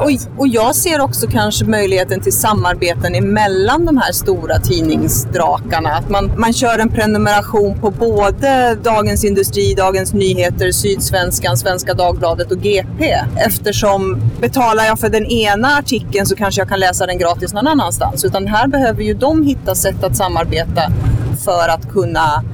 Och, 0.00 0.40
och 0.40 0.48
jag 0.48 0.74
ser 0.74 1.00
också 1.00 1.26
kanske 1.26 1.64
möjligheten 1.64 2.20
till 2.20 2.32
samarbeten 2.32 3.14
emellan 3.14 3.84
de 3.86 3.96
här 3.96 4.12
stora 4.12 4.58
tidningsdrakarna. 4.58 5.90
Att 5.90 6.10
man, 6.10 6.32
man 6.36 6.52
kör 6.52 6.78
en 6.78 6.88
prenumeration 6.88 7.80
på 7.80 7.90
både 7.90 8.78
Dagens 8.82 9.24
Industri, 9.24 9.74
Dagens 9.74 10.12
Nyheter, 10.12 10.72
Sydsvenskan, 10.72 11.56
Svenska 11.56 11.94
Dagbladet 11.94 12.50
och 12.50 12.58
GP. 12.58 13.14
Eftersom 13.36 14.20
betalar 14.40 14.84
jag 14.84 14.98
för 14.98 15.08
den 15.08 15.26
ena 15.26 15.68
artikeln 15.68 16.26
så 16.26 16.36
kanske 16.36 16.60
jag 16.60 16.68
kan 16.68 16.80
läsa 16.80 17.06
den 17.06 17.18
gratis 17.18 17.52
någon 17.52 17.66
annanstans. 17.66 18.24
Utan 18.24 18.46
här 18.46 18.68
behöver 18.68 19.02
ju 19.02 19.14
de 19.14 19.42
hitta 19.42 19.74
sätt 19.74 20.04
att 20.04 20.16
samarbeta 20.16 20.82
för 21.44 21.68
att 21.68 21.92
kunna 21.92 22.44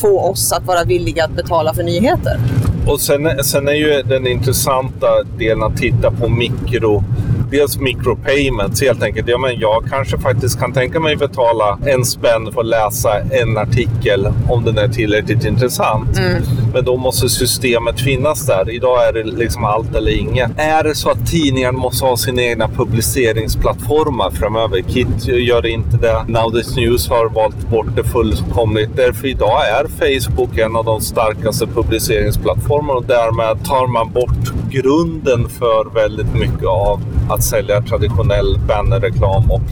få 0.00 0.20
oss 0.20 0.52
att 0.52 0.64
vara 0.64 0.84
villiga 0.84 1.24
att 1.24 1.36
betala 1.36 1.74
för 1.74 1.82
nyheter. 1.82 2.38
Och 2.86 3.00
sen, 3.00 3.44
sen 3.44 3.68
är 3.68 3.72
ju 3.72 4.02
den 4.02 4.26
intressanta 4.26 5.06
delen 5.38 5.62
att 5.62 5.76
titta 5.76 6.10
på 6.10 6.28
mikro 6.28 7.04
dels 7.50 7.78
micropayments 7.78 8.82
helt 8.82 9.02
enkelt. 9.02 9.28
Ja, 9.28 9.38
men 9.38 9.58
jag 9.60 9.84
kanske 9.90 10.18
faktiskt 10.18 10.60
kan 10.60 10.72
tänka 10.72 11.00
mig 11.00 11.16
betala 11.16 11.78
en 11.86 12.04
spänn 12.04 12.52
för 12.52 12.60
att 12.60 12.66
läsa 12.66 13.20
en 13.20 13.58
artikel 13.58 14.28
om 14.48 14.64
den 14.64 14.78
är 14.78 14.88
tillräckligt 14.88 15.44
intressant. 15.44 16.18
Mm. 16.18 16.42
Men 16.74 16.84
då 16.84 16.96
måste 16.96 17.28
systemet 17.28 18.00
finnas 18.00 18.46
där. 18.46 18.70
Idag 18.70 19.08
är 19.08 19.12
det 19.12 19.24
liksom 19.24 19.64
allt 19.64 19.94
eller 19.94 20.18
inget. 20.18 20.50
Är 20.56 20.84
det 20.84 20.94
så 20.94 21.10
att 21.10 21.26
tidningen 21.26 21.76
måste 21.76 22.04
ha 22.04 22.16
sina 22.16 22.42
egna 22.42 22.68
publiceringsplattformar 22.68 24.30
framöver? 24.30 24.80
Kit 24.80 25.26
gör 25.26 25.66
inte 25.66 25.96
det. 25.96 26.24
Now 26.28 26.50
This 26.50 26.76
News 26.76 27.08
har 27.08 27.28
valt 27.28 27.70
bort 27.70 27.96
det 27.96 28.04
fullkomligt. 28.04 28.90
Därför 28.96 29.26
idag 29.26 29.68
är 29.68 29.86
Facebook 29.88 30.58
en 30.58 30.76
av 30.76 30.84
de 30.84 31.00
starkaste 31.00 31.66
publiceringsplattformarna 31.66 32.98
och 32.98 33.04
därmed 33.04 33.64
tar 33.64 33.86
man 33.86 34.12
bort 34.12 34.70
grunden 34.70 35.48
för 35.48 35.94
väldigt 35.94 36.34
mycket 36.34 36.66
av 36.66 37.00
att 37.30 37.43
sälja 37.44 37.82
traditionell 37.82 38.58
bannerreklam 38.68 39.50
och 39.50 39.62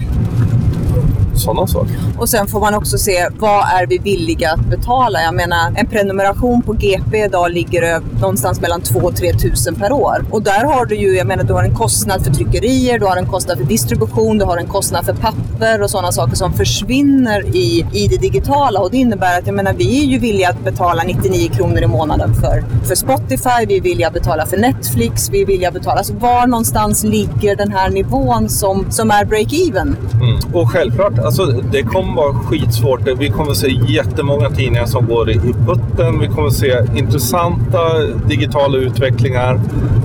sådana 1.40 1.66
saker. 1.66 1.96
Och 2.18 2.28
sen 2.28 2.46
får 2.46 2.60
man 2.60 2.74
också 2.74 2.98
se 2.98 3.28
vad 3.38 3.64
är 3.72 3.86
vi 3.86 3.98
villiga 3.98 4.50
att 4.50 4.66
betala? 4.66 5.22
Jag 5.22 5.34
menar, 5.34 5.72
en 5.76 5.86
prenumeration 5.86 6.62
på 6.62 6.72
GP 6.72 7.24
idag 7.24 7.52
ligger 7.52 8.00
någonstans 8.20 8.60
mellan 8.60 8.80
2 8.80 8.98
och 8.98 9.16
3 9.16 9.32
tusen 9.32 9.74
per 9.74 9.92
år. 9.92 10.24
Och 10.30 10.42
där 10.42 10.64
har 10.64 10.86
du 10.86 10.96
ju, 10.96 11.16
jag 11.16 11.26
menar, 11.26 11.44
du 11.44 11.52
har 11.52 11.62
en 11.62 11.74
kostnad 11.74 12.24
för 12.24 12.30
tryckerier, 12.32 12.98
du 12.98 13.06
har 13.06 13.16
en 13.16 13.26
kostnad 13.26 13.58
för 13.58 13.64
distribution, 13.64 14.38
du 14.38 14.44
har 14.44 14.56
en 14.56 14.66
kostnad 14.66 15.04
för 15.04 15.14
papper 15.14 15.82
och 15.82 15.90
sådana 15.90 16.12
saker 16.12 16.36
som 16.36 16.52
försvinner 16.52 17.56
i, 17.56 17.86
i 17.92 18.08
det 18.08 18.16
digitala. 18.16 18.80
Och 18.80 18.90
det 18.90 18.96
innebär 18.96 19.38
att, 19.38 19.46
jag 19.46 19.54
menar, 19.54 19.72
vi 19.72 20.02
är 20.02 20.04
ju 20.04 20.18
villiga 20.18 20.48
att 20.48 20.64
betala 20.64 21.02
99 21.02 21.50
kronor 21.50 21.82
i 21.82 21.86
månaden 21.86 22.34
för, 22.34 22.64
för 22.88 22.94
Spotify, 22.94 23.66
vi 23.68 23.76
är 23.76 23.80
villiga 23.80 24.06
att 24.06 24.14
betala 24.14 24.46
för 24.46 24.56
Netflix, 24.56 25.30
vi 25.30 25.42
är 25.42 25.46
villiga 25.46 25.68
att 25.68 25.74
betala. 25.74 25.98
Alltså 25.98 26.14
var 26.14 26.46
någonstans 26.46 27.04
ligger 27.04 27.56
den 27.56 27.72
här 27.72 27.90
nivån 27.90 28.48
som, 28.48 28.86
som 28.90 29.10
är 29.10 29.24
break-even? 29.24 29.96
Mm. 30.14 30.54
Och 30.54 30.70
självklart, 30.70 31.18
Alltså, 31.32 31.46
det 31.46 31.82
kommer 31.82 32.14
vara 32.14 32.34
skitsvårt. 32.34 33.00
Vi 33.18 33.28
kommer 33.28 33.54
se 33.54 33.68
jättemånga 33.88 34.50
tidningar 34.50 34.86
som 34.86 35.06
går 35.06 35.30
i 35.30 35.38
putten. 35.66 36.18
Vi 36.20 36.28
kommer 36.28 36.50
se 36.50 36.84
intressanta 36.96 37.98
digitala 38.28 38.78
utvecklingar. 38.78 39.60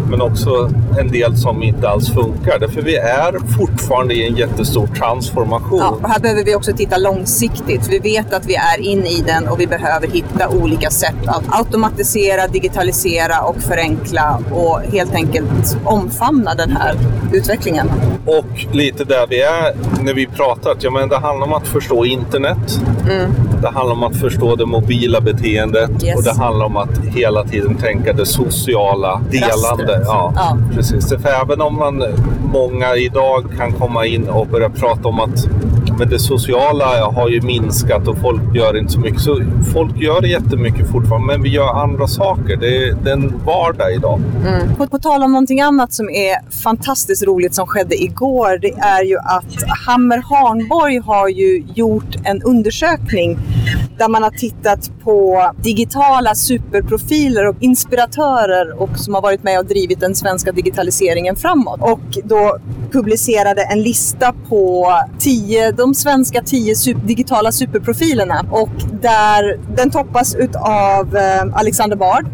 Men 0.09 0.21
också 0.21 0.69
en 0.99 1.11
del 1.11 1.37
som 1.37 1.63
inte 1.63 1.89
alls 1.89 2.09
funkar. 2.09 2.59
Därför 2.59 2.81
vi 2.81 2.95
är 2.95 3.57
fortfarande 3.57 4.13
i 4.13 4.27
en 4.27 4.35
jättestor 4.35 4.87
transformation. 4.87 5.79
Ja, 5.79 5.97
och 6.01 6.09
här 6.09 6.19
behöver 6.19 6.43
vi 6.43 6.55
också 6.55 6.73
titta 6.73 6.97
långsiktigt. 6.97 7.87
Vi 7.89 7.99
vet 7.99 8.33
att 8.33 8.45
vi 8.45 8.55
är 8.55 8.79
inne 8.81 9.09
i 9.09 9.23
den 9.27 9.47
och 9.47 9.59
vi 9.59 9.67
behöver 9.67 10.07
hitta 10.07 10.49
olika 10.49 10.89
sätt 10.89 11.27
att 11.27 11.43
automatisera, 11.47 12.47
digitalisera 12.47 13.41
och 13.41 13.61
förenkla 13.61 14.39
och 14.51 14.79
helt 14.79 15.13
enkelt 15.15 15.77
omfamna 15.83 16.55
den 16.55 16.69
här 16.69 16.95
utvecklingen. 17.33 17.91
Och 18.25 18.65
lite 18.71 19.03
där 19.03 19.27
vi 19.29 19.41
är 19.41 19.75
när 20.03 20.13
vi 20.13 20.27
pratar. 20.27 20.75
Ja, 20.79 20.91
men 20.91 21.06
det 21.09 21.17
handlar 21.17 21.47
om 21.47 21.53
att 21.53 21.67
förstå 21.67 22.05
internet. 22.05 22.79
Mm. 23.09 23.31
Det 23.61 23.67
handlar 23.67 23.91
om 23.95 24.03
att 24.03 24.15
förstå 24.15 24.55
det 24.55 24.65
mobila 24.65 25.21
beteendet 25.21 26.03
Yes. 26.03 26.15
och 26.17 26.23
det 26.23 26.33
handlar 26.43 26.65
om 26.65 26.77
att 26.77 26.97
hela 27.15 27.43
tiden 27.43 27.75
tänka 27.75 28.13
det 28.13 28.25
sociala 28.25 29.21
delande. 29.31 30.03
Ja, 30.05 30.31
Ja. 30.35 30.57
Precis. 30.75 31.09
För 31.09 31.29
även 31.43 31.61
om 31.61 31.75
man, 31.75 32.03
många 32.53 32.95
idag 32.95 33.43
kan 33.57 33.71
komma 33.71 34.05
in 34.05 34.27
och 34.29 34.47
börja 34.47 34.69
prata 34.69 35.07
om 35.07 35.19
att 35.19 35.47
men 35.97 36.09
det 36.09 36.19
sociala 36.19 37.11
har 37.11 37.29
ju 37.29 37.41
minskat 37.41 38.07
och 38.07 38.17
folk 38.17 38.55
gör 38.55 38.77
inte 38.77 38.93
så 38.93 38.99
mycket. 38.99 39.21
Så 39.21 39.41
folk 39.73 40.01
gör 40.01 40.25
jättemycket 40.25 40.91
fortfarande, 40.91 41.27
men 41.27 41.43
vi 41.43 41.49
gör 41.49 41.81
andra 41.83 42.07
saker. 42.07 42.57
Det 42.57 42.77
är, 42.77 42.95
det 43.03 43.09
är 43.09 43.13
en 43.13 43.41
vardag 43.45 43.93
idag. 43.93 44.21
Mm. 44.47 44.75
På, 44.75 44.87
på 44.87 44.99
tal 44.99 45.23
om 45.23 45.31
någonting 45.31 45.61
annat 45.61 45.93
som 45.93 46.09
är 46.09 46.51
fantastiskt 46.63 47.23
roligt 47.23 47.55
som 47.55 47.67
skedde 47.67 48.03
igår. 48.03 48.57
Det 48.61 48.73
är 48.73 49.03
ju 49.03 49.17
att 49.17 49.63
Hammer 49.85 50.23
Hanborg 50.29 50.97
har 50.97 51.27
ju 51.27 51.63
gjort 51.75 52.15
en 52.23 52.41
undersökning 52.41 53.37
där 53.97 54.09
man 54.09 54.23
har 54.23 54.29
tittat 54.29 54.91
på 55.03 55.51
digitala 55.63 56.35
superprofiler 56.35 57.47
och 57.47 57.55
inspiratörer 57.59 58.81
och 58.81 58.97
som 58.97 59.13
har 59.13 59.21
varit 59.21 59.43
med 59.43 59.59
och 59.59 59.65
drivit 59.65 59.99
den 59.99 60.15
svenska 60.15 60.51
digitaliseringen 60.51 61.35
framåt. 61.35 61.79
Och 61.81 62.17
då 62.23 62.57
publicerade 62.91 63.63
en 63.63 63.81
lista 63.81 64.33
på 64.49 64.93
tio, 65.19 65.71
de 65.87 65.93
svenska 65.95 66.41
tio 66.41 66.75
super, 66.75 67.07
digitala 67.07 67.51
superprofilerna. 67.51 68.45
Och 68.51 68.69
där 69.01 69.59
den 69.75 69.91
toppas 69.91 70.35
utav 70.35 71.15
eh, 71.15 71.43
Alexander 71.53 71.97
Bard. 71.97 72.25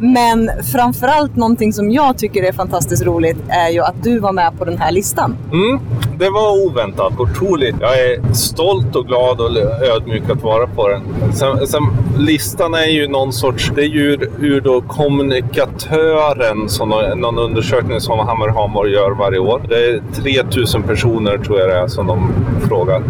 Men 0.00 0.50
framförallt 0.72 1.36
någonting 1.36 1.72
som 1.72 1.90
jag 1.90 2.18
tycker 2.18 2.42
är 2.42 2.52
fantastiskt 2.52 3.02
roligt 3.04 3.38
är 3.48 3.70
ju 3.70 3.80
att 3.80 4.02
du 4.02 4.18
var 4.18 4.32
med 4.32 4.58
på 4.58 4.64
den 4.64 4.78
här 4.78 4.92
listan. 4.92 5.36
Mm, 5.52 5.80
det 6.18 6.30
var 6.30 6.66
oväntat. 6.66 7.20
Otroligt. 7.20 7.74
Jag 7.80 8.00
är 8.00 8.32
stolt 8.34 8.96
och 8.96 9.06
glad 9.06 9.40
och 9.40 9.56
ödmjuk 9.96 10.30
att 10.30 10.42
vara 10.42 10.66
på 10.66 10.88
den. 10.88 11.02
Sen, 11.32 11.66
sen, 11.66 11.82
listan 12.18 12.74
är 12.74 12.86
ju 12.86 13.08
någon 13.08 13.32
sorts... 13.32 13.72
Det 13.74 13.80
är 13.80 13.88
ju 13.88 14.12
ur, 14.12 14.30
ur 14.40 14.60
då 14.60 14.80
kommunikatören, 14.80 16.68
som 16.68 16.88
någon, 16.88 17.20
någon 17.20 17.38
undersökning 17.38 18.00
som 18.00 18.18
Hammer 18.18 18.48
Hamar 18.48 18.86
gör 18.86 19.10
varje 19.10 19.38
år. 19.38 19.62
Det 19.68 19.86
är 19.86 20.02
3000 20.14 20.82
personer 20.82 21.38
tror 21.38 21.60
jag 21.60 21.68
det 21.68 21.76
är 21.76 21.88
som 21.88 22.06
de 22.06 22.32
frågar. 22.68 23.02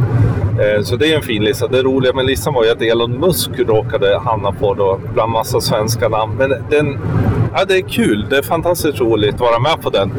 Eh, 0.61 0.83
Så 0.83 0.97
det 0.97 1.13
är 1.13 1.17
en 1.17 1.23
fin 1.23 1.45
lista. 1.45 1.67
Det 1.69 1.83
roliga 1.83 2.13
med 2.13 2.27
listan 2.27 2.55
var 2.55 2.65
ju 2.65 2.71
att 2.71 2.83
Elon 2.83 3.13
Musk 3.21 3.51
råkade 3.59 4.19
hamna 4.25 4.53
på 4.53 4.75
då 4.75 5.01
bland 5.15 5.33
massa 5.33 5.61
svenska 5.61 6.09
namn. 6.09 6.33
Men 6.39 6.51
den, 6.71 6.99
ja, 7.55 7.65
det 7.65 7.77
är 7.77 7.89
kul. 7.89 8.27
Det 8.31 8.37
är 8.39 8.43
fantastiskt 8.43 9.01
roligt 9.01 9.35
att 9.35 9.41
vara 9.41 9.59
med 9.59 9.83
på 9.83 9.91
den. 9.91 10.11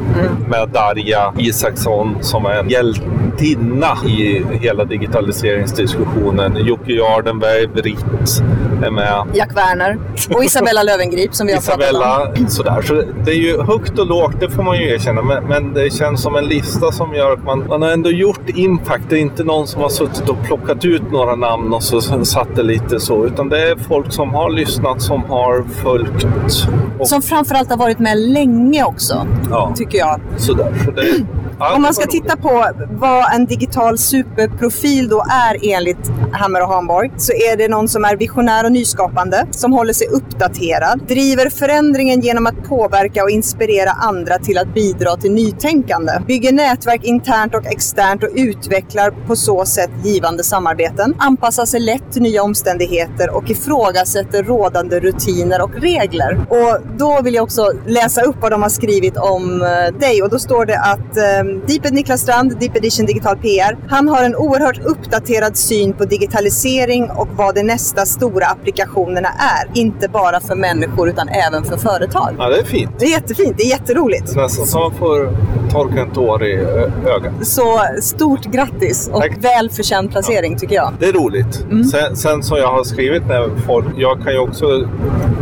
Med 0.49 0.69
Darja 0.69 1.33
Isaksson 1.37 2.17
som 2.21 2.45
är 2.45 2.59
en 2.59 2.69
hjältinna 2.69 3.97
i 4.07 4.43
hela 4.61 4.85
digitaliseringsdiskussionen. 4.85 6.65
Jocke 6.65 6.91
Jardenberg, 6.93 7.67
Britt 7.67 8.05
är 8.83 8.91
med. 8.91 9.23
Jack 9.33 9.55
Werner 9.55 9.97
och 10.35 10.43
Isabella 10.43 10.83
Löwengrip 10.83 11.33
som 11.35 11.47
vi 11.47 11.53
har 11.53 11.61
pratat 11.61 11.75
om. 11.75 11.81
Isabella, 11.83 12.49
sådär. 12.49 12.81
Så 12.81 13.03
det 13.25 13.31
är 13.31 13.35
ju 13.35 13.61
högt 13.61 13.99
och 13.99 14.07
lågt, 14.07 14.39
det 14.39 14.49
får 14.49 14.63
man 14.63 14.77
ju 14.79 14.89
erkänna. 14.89 15.21
Men, 15.21 15.43
men 15.43 15.73
det 15.73 15.93
känns 15.93 16.21
som 16.21 16.35
en 16.35 16.45
lista 16.45 16.91
som 16.91 17.13
gör 17.15 17.33
att 17.33 17.43
man, 17.43 17.65
man 17.69 17.81
har 17.81 17.89
ändå 17.89 18.09
gjort 18.09 18.49
impact. 18.49 19.03
Det 19.09 19.15
är 19.15 19.19
inte 19.19 19.43
någon 19.43 19.67
som 19.67 19.81
har 19.81 19.89
suttit 19.89 20.26
och 20.29 20.43
plockat 20.43 20.85
ut 20.85 21.11
några 21.11 21.35
namn 21.35 21.73
och 21.73 21.83
så 21.83 22.01
satt 22.01 22.55
det 22.55 22.63
lite 22.63 22.99
så. 22.99 23.25
Utan 23.25 23.49
det 23.49 23.71
är 23.71 23.75
folk 23.75 24.13
som 24.13 24.33
har 24.33 24.49
lyssnat, 24.49 25.01
som 25.01 25.23
har 25.23 25.63
följt. 25.63 26.27
Och, 26.99 27.07
Som 27.07 27.21
framförallt 27.21 27.69
har 27.69 27.77
varit 27.77 27.99
med 27.99 28.17
länge 28.17 28.83
också, 28.83 29.27
ja, 29.49 29.73
tycker 29.75 29.97
jag. 29.97 30.19
sådär. 30.37 30.73
Så 30.85 30.91
det, 30.91 31.25
Om 31.59 31.81
man 31.81 31.93
ska 31.93 32.05
titta 32.05 32.37
på 32.37 32.65
vad 32.89 33.33
en 33.33 33.45
digital 33.45 33.97
superprofil 33.97 35.09
då 35.09 35.25
är 35.29 35.75
enligt 35.75 36.11
Hammer 36.31 36.61
och 36.61 36.67
Hanborg 36.67 37.11
så 37.17 37.31
är 37.31 37.57
det 37.57 37.67
någon 37.67 37.87
som 37.87 38.05
är 38.05 38.15
visionär 38.15 38.65
och 38.65 38.71
nyskapande, 38.71 39.45
som 39.51 39.73
håller 39.73 39.93
sig 39.93 40.07
uppdaterad, 40.07 41.01
driver 41.07 41.49
förändringen 41.49 42.21
genom 42.21 42.47
att 42.47 42.63
påverka 42.63 43.23
och 43.23 43.29
inspirera 43.29 43.91
andra 43.91 44.37
till 44.37 44.57
att 44.57 44.73
bidra 44.73 45.15
till 45.15 45.31
nytänkande, 45.31 46.11
bygger 46.27 46.51
nätverk 46.51 47.03
internt 47.03 47.55
och 47.55 47.65
externt 47.65 48.23
och 48.23 48.29
utvecklar 48.35 49.11
på 49.27 49.35
så 49.35 49.65
sätt 49.65 49.91
givande 50.03 50.43
samarbeten, 50.43 51.15
anpassar 51.17 51.65
sig 51.65 51.79
lätt 51.79 52.11
till 52.11 52.21
nya 52.21 52.43
omständigheter 52.43 53.35
och 53.35 53.49
ifrågasätter 53.49 54.43
rådande 54.43 54.99
rutiner 54.99 55.61
och 55.61 55.75
regler. 55.75 56.45
Och 56.49 56.77
då 56.97 57.21
vill 57.21 57.33
jag 57.33 57.43
också 57.43 57.71
läsa 57.85 58.21
upp 58.21 58.35
vad 58.41 58.51
de 58.51 58.61
har 58.61 58.69
skrivit 58.69 59.17
om 59.17 59.61
eh, 59.61 59.99
dig 59.99 60.23
och 60.23 60.29
då 60.29 60.39
står 60.39 60.65
det 60.65 60.79
att 60.79 61.17
eh, 61.17 61.46
Deeped 61.67 61.93
Niklas 61.93 62.21
Strand, 62.21 62.59
Deep 62.59 62.75
Edition 62.75 63.05
Digital 63.05 63.37
PR, 63.37 63.77
han 63.89 64.07
har 64.07 64.23
en 64.23 64.35
oerhört 64.35 64.79
uppdaterad 64.85 65.57
syn 65.57 65.93
på 65.93 66.05
digitalisering 66.05 67.09
och 67.09 67.27
vad 67.31 67.55
de 67.55 67.63
nästa 67.63 68.05
stora 68.05 68.45
applikationerna 68.45 69.29
är. 69.29 69.79
Inte 69.79 70.09
bara 70.09 70.39
för 70.39 70.55
människor 70.55 71.09
utan 71.09 71.29
även 71.29 71.63
för 71.63 71.77
företag. 71.77 72.35
Ja, 72.37 72.49
det 72.49 72.59
är 72.59 72.63
fint. 72.63 72.91
Det 72.99 73.05
är 73.05 73.09
jättefint, 73.09 73.57
det 73.57 73.63
är 73.63 73.69
jätteroligt. 73.69 74.33
Det 74.33 74.39
är 74.39 74.43
nästan 74.43 74.65
som 74.65 74.81
man 74.81 74.95
får 74.95 75.37
torka 75.77 76.01
en 76.01 76.09
tår 76.11 76.45
i 76.45 76.53
ö- 76.53 76.91
ögat. 77.05 77.47
Så 77.47 77.79
stort 78.01 78.45
grattis 78.45 79.09
och 79.13 79.21
Tack. 79.21 79.37
välförtjänt 79.41 80.11
placering 80.11 80.57
tycker 80.57 80.75
jag. 80.75 80.93
Det 80.99 81.05
är 81.05 81.13
roligt. 81.13 81.65
Mm. 81.71 81.83
Sen, 81.83 82.15
sen 82.15 82.43
som 82.43 82.57
jag 82.57 82.67
har 82.67 82.83
skrivit 82.83 83.27
när 83.27 83.49
folk... 83.65 83.85
Jag 83.97 84.23
kan 84.23 84.33
ju 84.33 84.39
också 84.39 84.87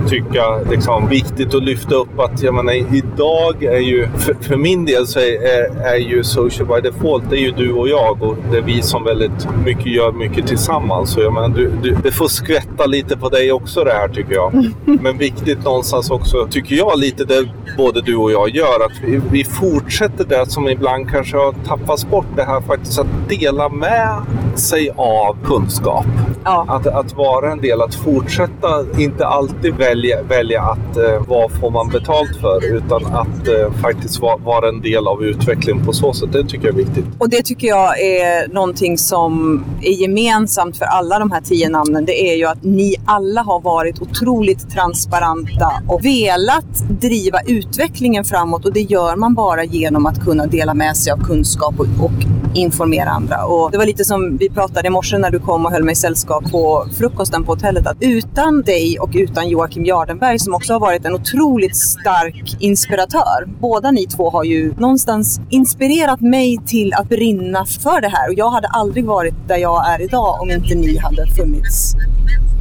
tycka 0.09 0.57
liksom 0.71 1.09
viktigt 1.09 1.55
att 1.55 1.63
lyfta 1.63 1.95
upp 1.95 2.19
att 2.19 2.43
jag 2.43 2.53
menar, 2.53 2.73
idag 2.73 3.63
är 3.63 3.79
ju... 3.79 4.07
För, 4.17 4.33
för 4.41 4.55
min 4.55 4.85
del 4.85 5.07
så 5.07 5.19
är, 5.19 5.23
är, 5.23 5.93
är 5.93 5.97
ju 5.97 6.23
social 6.23 6.67
by 6.67 6.89
default, 6.89 7.23
det 7.29 7.35
är 7.35 7.41
ju 7.41 7.51
du 7.51 7.71
och 7.73 7.89
jag 7.89 8.23
och 8.23 8.35
det 8.51 8.57
är 8.57 8.61
vi 8.61 8.81
som 8.81 9.03
väldigt 9.03 9.47
mycket 9.65 9.85
gör 9.85 10.11
mycket 10.11 10.47
tillsammans. 10.47 11.09
Så 11.09 11.21
jag 11.21 11.33
menar, 11.33 11.49
du, 11.49 11.71
du, 11.83 11.97
det 12.03 12.11
får 12.11 12.27
skvätta 12.27 12.85
lite 12.85 13.17
på 13.17 13.29
dig 13.29 13.51
också 13.51 13.83
det 13.83 13.91
här 13.93 14.07
tycker 14.07 14.33
jag. 14.33 14.71
Men 14.85 15.17
viktigt 15.17 15.63
någonstans 15.63 16.11
också, 16.11 16.47
tycker 16.51 16.75
jag, 16.75 16.99
lite 16.99 17.25
det 17.25 17.45
både 17.77 18.01
du 18.01 18.15
och 18.15 18.31
jag 18.31 18.49
gör. 18.49 18.85
Att 18.85 18.99
vi, 19.03 19.21
vi 19.31 19.43
fortsätter 19.43 20.25
det 20.25 20.51
som 20.51 20.69
ibland 20.69 21.09
kanske 21.09 21.37
har 21.37 21.53
tappats 21.67 22.05
bort. 22.05 22.25
Det 22.35 22.43
här 22.43 22.61
faktiskt 22.61 22.99
att 22.99 23.29
dela 23.29 23.69
med 23.69 24.21
sig 24.55 24.89
av 24.95 25.37
kunskap. 25.43 26.05
Ja. 26.45 26.65
Att, 26.69 26.87
att 26.87 27.13
vara 27.13 27.51
en 27.51 27.61
del, 27.61 27.81
att 27.81 27.95
fortsätta, 27.95 28.85
inte 28.97 29.25
alltid 29.25 29.75
välja, 29.75 30.23
välja 30.23 30.61
att 30.61 30.97
eh, 30.97 31.27
vad 31.27 31.51
får 31.51 31.71
man 31.71 31.89
betalt 31.89 32.35
för, 32.41 32.75
utan 32.75 33.05
att 33.05 33.47
eh, 33.47 33.71
faktiskt 33.81 34.21
vara, 34.21 34.37
vara 34.37 34.69
en 34.69 34.81
del 34.81 35.07
av 35.07 35.23
utvecklingen 35.23 35.85
på 35.85 35.93
så 35.93 36.13
sätt. 36.13 36.31
Det 36.31 36.43
tycker 36.43 36.65
jag 36.65 36.73
är 36.73 36.85
viktigt. 36.85 37.05
Och 37.17 37.29
det 37.29 37.41
tycker 37.41 37.67
jag 37.67 38.01
är 38.01 38.47
någonting 38.47 38.97
som 38.97 39.63
är 39.81 39.91
gemensamt 40.01 40.77
för 40.77 40.85
alla 40.85 41.19
de 41.19 41.31
här 41.31 41.41
tio 41.41 41.69
namnen. 41.69 42.05
Det 42.05 42.31
är 42.31 42.35
ju 42.35 42.45
att 42.45 42.63
ni 42.63 42.95
alla 43.05 43.41
har 43.41 43.59
varit 43.61 44.01
otroligt 44.01 44.69
transparenta 44.69 45.71
och 45.87 46.05
velat 46.05 46.89
driva 46.89 47.39
utvecklingen 47.47 48.25
framåt. 48.25 48.65
Och 48.65 48.73
det 48.73 48.81
gör 48.81 49.15
man 49.15 49.33
bara 49.35 49.63
genom 49.63 50.05
att 50.05 50.23
kunna 50.23 50.45
dela 50.45 50.73
med 50.73 50.97
sig 50.97 51.13
av 51.13 51.17
kunskap 51.17 51.79
och, 51.79 52.05
och 52.05 52.34
informera 52.55 53.09
andra. 53.09 53.45
Och 53.45 53.71
det 53.71 53.77
var 53.77 53.85
lite 53.85 54.05
som 54.05 54.37
vi 54.37 54.49
pratade 54.49 54.87
i 54.87 54.89
morse 54.89 55.17
när 55.17 55.31
du 55.31 55.39
kom 55.39 55.65
och 55.65 55.71
höll 55.71 55.83
mig 55.83 55.95
sällskap 55.95 56.51
på 56.51 56.85
frukosten 56.97 57.43
på 57.43 57.51
hotellet. 57.51 57.87
Att 57.87 57.97
utan 57.99 58.61
dig 58.61 58.99
och 58.99 59.09
utan 59.13 59.49
Joakim 59.49 59.85
Jardenberg 59.85 60.39
som 60.39 60.53
också 60.53 60.73
har 60.73 60.79
varit 60.79 61.05
en 61.05 61.15
otroligt 61.15 61.75
stark 61.75 62.57
inspiratör. 62.59 63.45
Båda 63.59 63.91
ni 63.91 64.07
två 64.07 64.29
har 64.29 64.43
ju 64.43 64.73
någonstans 64.77 65.41
inspirerat 65.49 66.21
mig 66.21 66.57
till 66.65 66.93
att 66.93 67.09
brinna 67.09 67.65
för 67.65 68.01
det 68.01 68.09
här. 68.09 68.29
Och 68.29 68.33
jag 68.37 68.49
hade 68.49 68.67
aldrig 68.67 69.05
varit 69.05 69.35
där 69.47 69.57
jag 69.57 69.89
är 69.89 70.01
idag 70.01 70.41
om 70.41 70.51
inte 70.51 70.75
ni 70.75 70.97
hade 70.97 71.27
funnits 71.27 71.95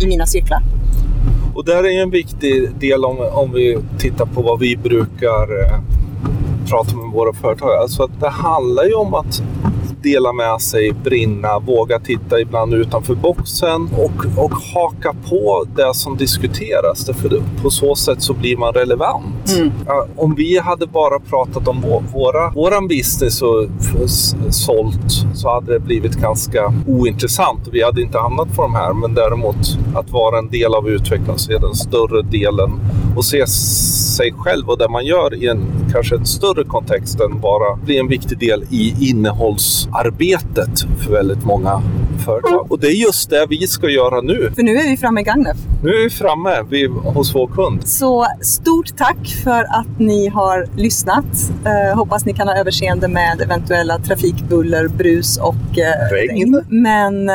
i 0.01 0.07
mina 0.07 0.27
cirklar. 0.27 0.63
Och 1.55 1.65
där 1.65 1.85
är 1.85 2.03
en 2.03 2.11
viktig 2.11 2.71
del 2.81 3.05
om, 3.05 3.19
om 3.33 3.53
vi 3.53 3.79
tittar 3.99 4.27
på 4.27 4.43
vad 4.43 4.59
vi 4.59 4.77
brukar 4.77 5.63
eh, 5.63 5.81
prata 6.71 6.97
med 6.97 7.13
våra 7.13 7.33
företag. 7.33 7.71
Alltså 7.83 8.03
att 8.03 8.21
det 8.21 8.29
handlar 8.29 8.85
ju 8.85 8.95
om 8.95 9.15
att 9.15 9.43
dela 10.05 10.33
med 10.33 10.61
sig, 10.61 10.93
brinna, 10.93 11.59
våga 11.59 11.99
titta 11.99 12.41
ibland 12.41 12.75
utanför 12.75 13.15
boxen 13.15 13.89
och, 13.97 14.45
och 14.45 14.53
haka 14.75 15.15
på 15.29 15.67
det 15.77 15.95
som 15.95 16.17
diskuteras. 16.17 17.07
För 17.07 17.43
på 17.63 17.71
så 17.71 17.95
sätt 17.95 18.23
så 18.23 18.35
blir 18.35 18.57
man 18.57 18.73
relevant. 18.73 19.57
Mm. 19.57 19.71
Om 20.17 20.35
vi 20.35 20.59
hade 20.59 20.87
bara 20.87 21.21
pratat 21.21 21.69
om 21.69 21.81
vår, 21.81 22.03
våra, 22.13 22.51
våran 22.51 22.89
business 22.89 23.43
och 23.43 23.69
sålt 24.51 25.27
så 25.35 25.51
hade 25.51 25.73
det 25.73 25.81
blivit 25.81 26.15
ganska 26.15 26.73
ointressant. 26.87 27.69
Vi 27.73 27.83
hade 27.83 28.03
inte 28.03 28.19
hamnat 28.19 28.57
på 28.57 28.63
de 28.63 28.75
här. 28.75 28.93
Men 28.95 29.15
däremot 29.15 29.79
att 29.95 30.11
vara 30.11 30.39
en 30.39 30.49
del 30.51 30.75
av 30.75 30.89
utvecklingen, 30.89 31.39
se 31.39 31.59
den 31.59 31.75
större 31.75 32.23
delen 32.23 32.71
och 33.17 33.25
se 33.25 33.47
sig 33.47 34.33
själv 34.33 34.69
och 34.69 34.79
det 34.79 34.89
man 34.89 35.07
gör 35.07 35.35
i 35.35 35.49
en 35.49 35.84
kanske 35.95 36.17
en 36.17 36.27
större 36.27 36.65
kontext 36.65 37.21
än 37.21 37.41
bara 37.41 37.77
bli 37.77 37.99
en 37.99 38.09
viktig 38.09 38.39
del 38.39 38.65
i 38.71 39.11
innehållsarbetet 39.11 40.81
för 41.05 41.13
väldigt 41.13 41.45
många 41.45 41.83
företag. 42.25 42.73
Och 42.73 42.81
det 42.81 42.87
är 42.87 43.05
just 43.07 43.31
det 43.31 43.47
vi 43.49 43.67
ska 43.67 43.89
göra 43.89 44.21
nu. 44.21 44.53
För 44.55 44.63
nu 44.63 44.77
är 44.77 44.91
vi 44.91 44.97
framme 44.97 45.21
i 45.21 45.25
Gagnef. 45.25 45.57
Nu 45.83 45.91
är 45.91 46.05
vi 46.05 46.11
framme 46.11 46.63
vid, 46.71 46.91
hos 46.91 47.35
vår 47.35 47.47
kund. 47.47 47.89
Så 47.89 48.27
stort 48.41 48.97
tack 48.97 49.37
för 49.45 49.65
att 49.65 49.99
ni 49.99 50.29
har 50.29 50.67
lyssnat. 50.77 51.53
Eh, 51.65 51.97
hoppas 51.97 52.25
ni 52.25 52.33
kan 52.33 52.49
ha 52.49 52.57
överseende 52.57 53.09
med 53.09 53.41
eventuella 53.41 53.99
trafikbuller, 53.99 54.89
brus 54.89 55.39
och 55.39 55.79
eh, 55.79 56.11
Regn. 56.11 56.63
Men 56.69 57.29
eh, 57.29 57.35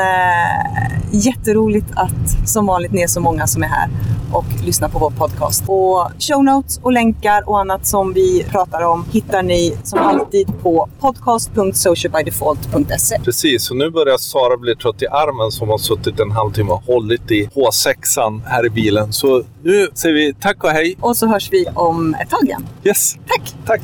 Jätteroligt 1.12 1.86
att 1.94 2.48
som 2.48 2.66
vanligt 2.66 2.92
ni 2.92 3.02
är 3.02 3.06
så 3.06 3.20
många 3.20 3.46
som 3.46 3.62
är 3.62 3.66
här 3.66 3.88
och 4.32 4.44
lyssnar 4.64 4.88
på 4.88 4.98
vår 4.98 5.10
podcast. 5.10 5.64
Och 5.66 6.10
show 6.18 6.44
notes 6.44 6.78
och 6.82 6.92
länkar 6.92 7.48
och 7.48 7.60
annat 7.60 7.86
som 7.86 8.12
vi 8.12 8.46
pratar 8.50 8.82
om 8.82 9.04
hittar 9.12 9.42
ni 9.42 9.76
som 9.84 9.98
alltid 9.98 10.48
på 10.62 10.88
podcast.socialbydefault.se. 11.00 13.20
Precis, 13.24 13.70
och 13.70 13.76
nu 13.76 13.90
börjar 13.90 14.16
Sara 14.18 14.56
bli 14.56 14.76
trött 14.76 15.02
i 15.02 15.06
armen 15.06 15.50
som 15.50 15.68
har 15.68 15.78
suttit 15.78 16.20
en 16.20 16.30
halvtimme 16.30 16.70
och 16.72 16.82
hållit 16.86 17.30
i 17.30 17.46
H6an 17.54 18.40
här 18.46 18.66
i 18.66 18.70
bilen. 18.70 19.12
Så 19.12 19.42
nu 19.62 19.88
säger 19.94 20.14
vi 20.14 20.34
tack 20.40 20.64
och 20.64 20.70
hej. 20.70 20.96
Och 21.00 21.16
så 21.16 21.26
hörs 21.26 21.48
vi 21.52 21.66
om 21.74 22.14
ett 22.14 22.30
tag 22.30 22.44
igen. 22.44 22.66
Yes, 22.84 23.14
Tack! 23.26 23.54
tack. 23.66 23.80